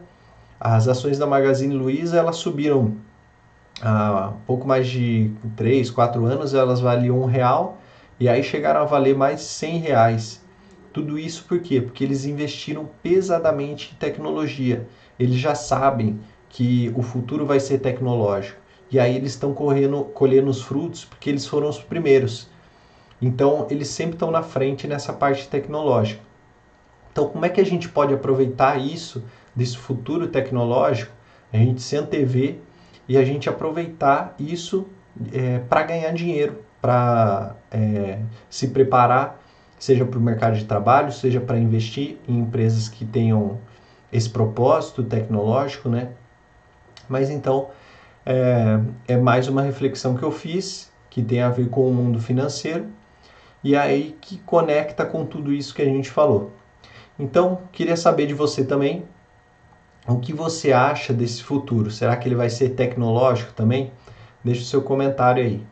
As 0.59 0.87
ações 0.87 1.17
da 1.17 1.25
Magazine 1.25 1.73
Luiza 1.73 2.15
elas 2.17 2.35
subiram 2.35 2.95
há 3.81 4.33
pouco 4.45 4.67
mais 4.67 4.87
de 4.87 5.31
3, 5.55 5.89
4 5.89 6.25
anos, 6.25 6.53
elas 6.53 6.79
valiam 6.79 7.19
um 7.21 7.25
real 7.25 7.77
e 8.19 8.27
aí 8.27 8.43
chegaram 8.43 8.81
a 8.81 8.85
valer 8.85 9.15
mais 9.15 9.41
100 9.41 9.77
reais. 9.79 10.45
Tudo 10.91 11.19
isso 11.19 11.45
por 11.45 11.59
quê? 11.59 11.79
Porque 11.79 12.03
eles 12.03 12.25
investiram 12.25 12.89
pesadamente 13.03 13.91
em 13.93 13.97
tecnologia. 13.97 14.87
Eles 15.19 15.35
já 15.35 15.53
sabem 15.53 16.19
que 16.49 16.91
o 16.95 17.01
futuro 17.01 17.45
vai 17.45 17.59
ser 17.59 17.79
tecnológico 17.79 18.59
e 18.89 18.99
aí 18.99 19.15
eles 19.15 19.33
estão 19.33 19.53
correndo, 19.53 20.03
colhendo 20.05 20.49
os 20.49 20.61
frutos 20.61 21.05
porque 21.05 21.29
eles 21.29 21.45
foram 21.45 21.69
os 21.69 21.79
primeiros. 21.79 22.49
Então 23.21 23.67
eles 23.69 23.89
sempre 23.89 24.13
estão 24.13 24.31
na 24.31 24.41
frente 24.41 24.87
nessa 24.87 25.13
parte 25.13 25.47
tecnológica. 25.47 26.21
Então 27.11 27.29
como 27.29 27.45
é 27.45 27.49
que 27.49 27.61
a 27.61 27.65
gente 27.65 27.89
pode 27.89 28.13
aproveitar 28.13 28.79
isso 28.79 29.23
desse 29.55 29.77
futuro 29.77 30.27
tecnológico? 30.27 31.11
A 31.53 31.57
gente 31.57 31.81
se 31.81 31.95
antever 31.95 32.59
e 33.07 33.17
a 33.17 33.23
gente 33.23 33.49
aproveitar 33.49 34.35
isso 34.39 34.87
é, 35.31 35.59
para 35.59 35.83
ganhar 35.83 36.11
dinheiro, 36.11 36.63
para 36.81 37.55
é, 37.71 38.19
se 38.49 38.67
preparar, 38.69 39.39
seja 39.79 40.05
para 40.05 40.19
o 40.19 40.21
mercado 40.21 40.57
de 40.57 40.65
trabalho, 40.65 41.11
seja 41.11 41.39
para 41.39 41.57
investir 41.57 42.17
em 42.27 42.39
empresas 42.39 42.89
que 42.89 43.05
tenham 43.05 43.59
esse 44.11 44.29
propósito 44.29 45.03
tecnológico, 45.03 45.89
né? 45.89 46.09
Mas 47.07 47.29
então 47.29 47.69
é, 48.25 48.79
é 49.07 49.17
mais 49.17 49.47
uma 49.47 49.61
reflexão 49.61 50.15
que 50.15 50.23
eu 50.23 50.31
fiz 50.31 50.91
que 51.09 51.21
tem 51.21 51.41
a 51.41 51.49
ver 51.49 51.69
com 51.69 51.89
o 51.89 51.93
mundo 51.93 52.19
financeiro 52.19 52.87
e 53.63 53.75
aí 53.75 54.15
que 54.21 54.37
conecta 54.39 55.05
com 55.05 55.25
tudo 55.25 55.51
isso 55.53 55.73
que 55.73 55.81
a 55.81 55.85
gente 55.85 56.09
falou. 56.09 56.51
Então, 57.19 57.61
queria 57.71 57.97
saber 57.97 58.27
de 58.27 58.33
você 58.33 58.63
também 58.63 59.03
o 60.11 60.19
que 60.19 60.33
você 60.33 60.71
acha 60.71 61.13
desse 61.13 61.43
futuro. 61.43 61.91
Será 61.91 62.15
que 62.15 62.27
ele 62.27 62.35
vai 62.35 62.49
ser 62.49 62.69
tecnológico 62.69 63.53
também? 63.53 63.91
Deixe 64.43 64.61
o 64.61 64.65
seu 64.65 64.81
comentário 64.81 65.43
aí. 65.43 65.65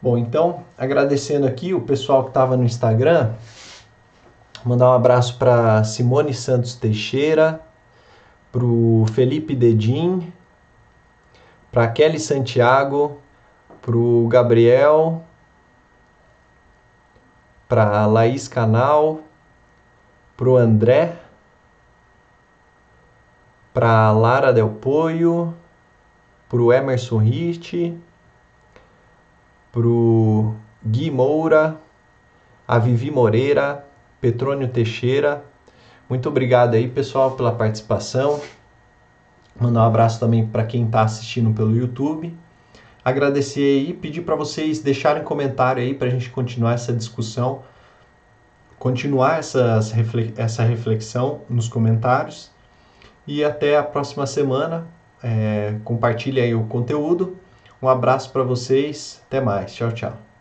Bom, 0.00 0.18
então, 0.18 0.64
agradecendo 0.76 1.46
aqui 1.46 1.74
o 1.74 1.80
pessoal 1.80 2.24
que 2.24 2.30
estava 2.30 2.56
no 2.56 2.64
Instagram, 2.64 3.34
Mandar 4.64 4.90
um 4.90 4.92
abraço 4.92 5.38
para 5.38 5.82
Simone 5.82 6.32
Santos 6.32 6.76
Teixeira, 6.76 7.60
para 8.52 8.64
o 8.64 9.04
Felipe 9.12 9.56
Dedim, 9.56 10.32
para 11.72 11.88
Kelly 11.88 12.20
Santiago, 12.20 13.18
para 13.80 13.96
o 13.96 14.28
Gabriel, 14.28 15.24
para 17.72 18.04
Laís 18.04 18.48
Canal, 18.48 19.22
para 20.36 20.46
o 20.46 20.58
André, 20.58 21.16
para 23.72 24.12
Lara 24.12 24.52
Del 24.52 24.68
Poio, 24.68 25.54
para 26.50 26.60
o 26.60 26.70
Emerson 26.70 27.16
Rich, 27.16 27.98
para 29.72 29.86
o 29.86 30.54
Gui 30.84 31.10
Moura, 31.10 31.80
a 32.68 32.78
Vivi 32.78 33.10
Moreira, 33.10 33.88
Petrônio 34.20 34.68
Teixeira. 34.68 35.42
Muito 36.10 36.28
obrigado 36.28 36.74
aí, 36.74 36.86
pessoal, 36.86 37.30
pela 37.30 37.52
participação. 37.52 38.38
Mandar 39.58 39.84
um 39.84 39.86
abraço 39.86 40.20
também 40.20 40.46
para 40.46 40.66
quem 40.66 40.84
está 40.84 41.04
assistindo 41.04 41.54
pelo 41.54 41.74
YouTube. 41.74 42.36
Agradecer 43.04 43.60
aí, 43.60 43.92
pedir 43.92 44.22
para 44.22 44.36
vocês 44.36 44.80
deixarem 44.80 45.24
comentário 45.24 45.82
aí 45.82 45.92
para 45.92 46.06
a 46.06 46.10
gente 46.10 46.30
continuar 46.30 46.74
essa 46.74 46.92
discussão, 46.92 47.62
continuar 48.78 49.38
essas, 49.38 49.92
essa 50.36 50.62
reflexão 50.62 51.40
nos 51.48 51.68
comentários. 51.68 52.50
E 53.26 53.44
até 53.44 53.76
a 53.76 53.82
próxima 53.82 54.26
semana. 54.26 54.86
É, 55.22 55.76
compartilhe 55.84 56.40
aí 56.40 56.54
o 56.54 56.64
conteúdo. 56.64 57.36
Um 57.80 57.88
abraço 57.88 58.32
para 58.32 58.42
vocês. 58.42 59.22
Até 59.26 59.40
mais. 59.40 59.72
Tchau, 59.72 59.92
tchau. 59.92 60.31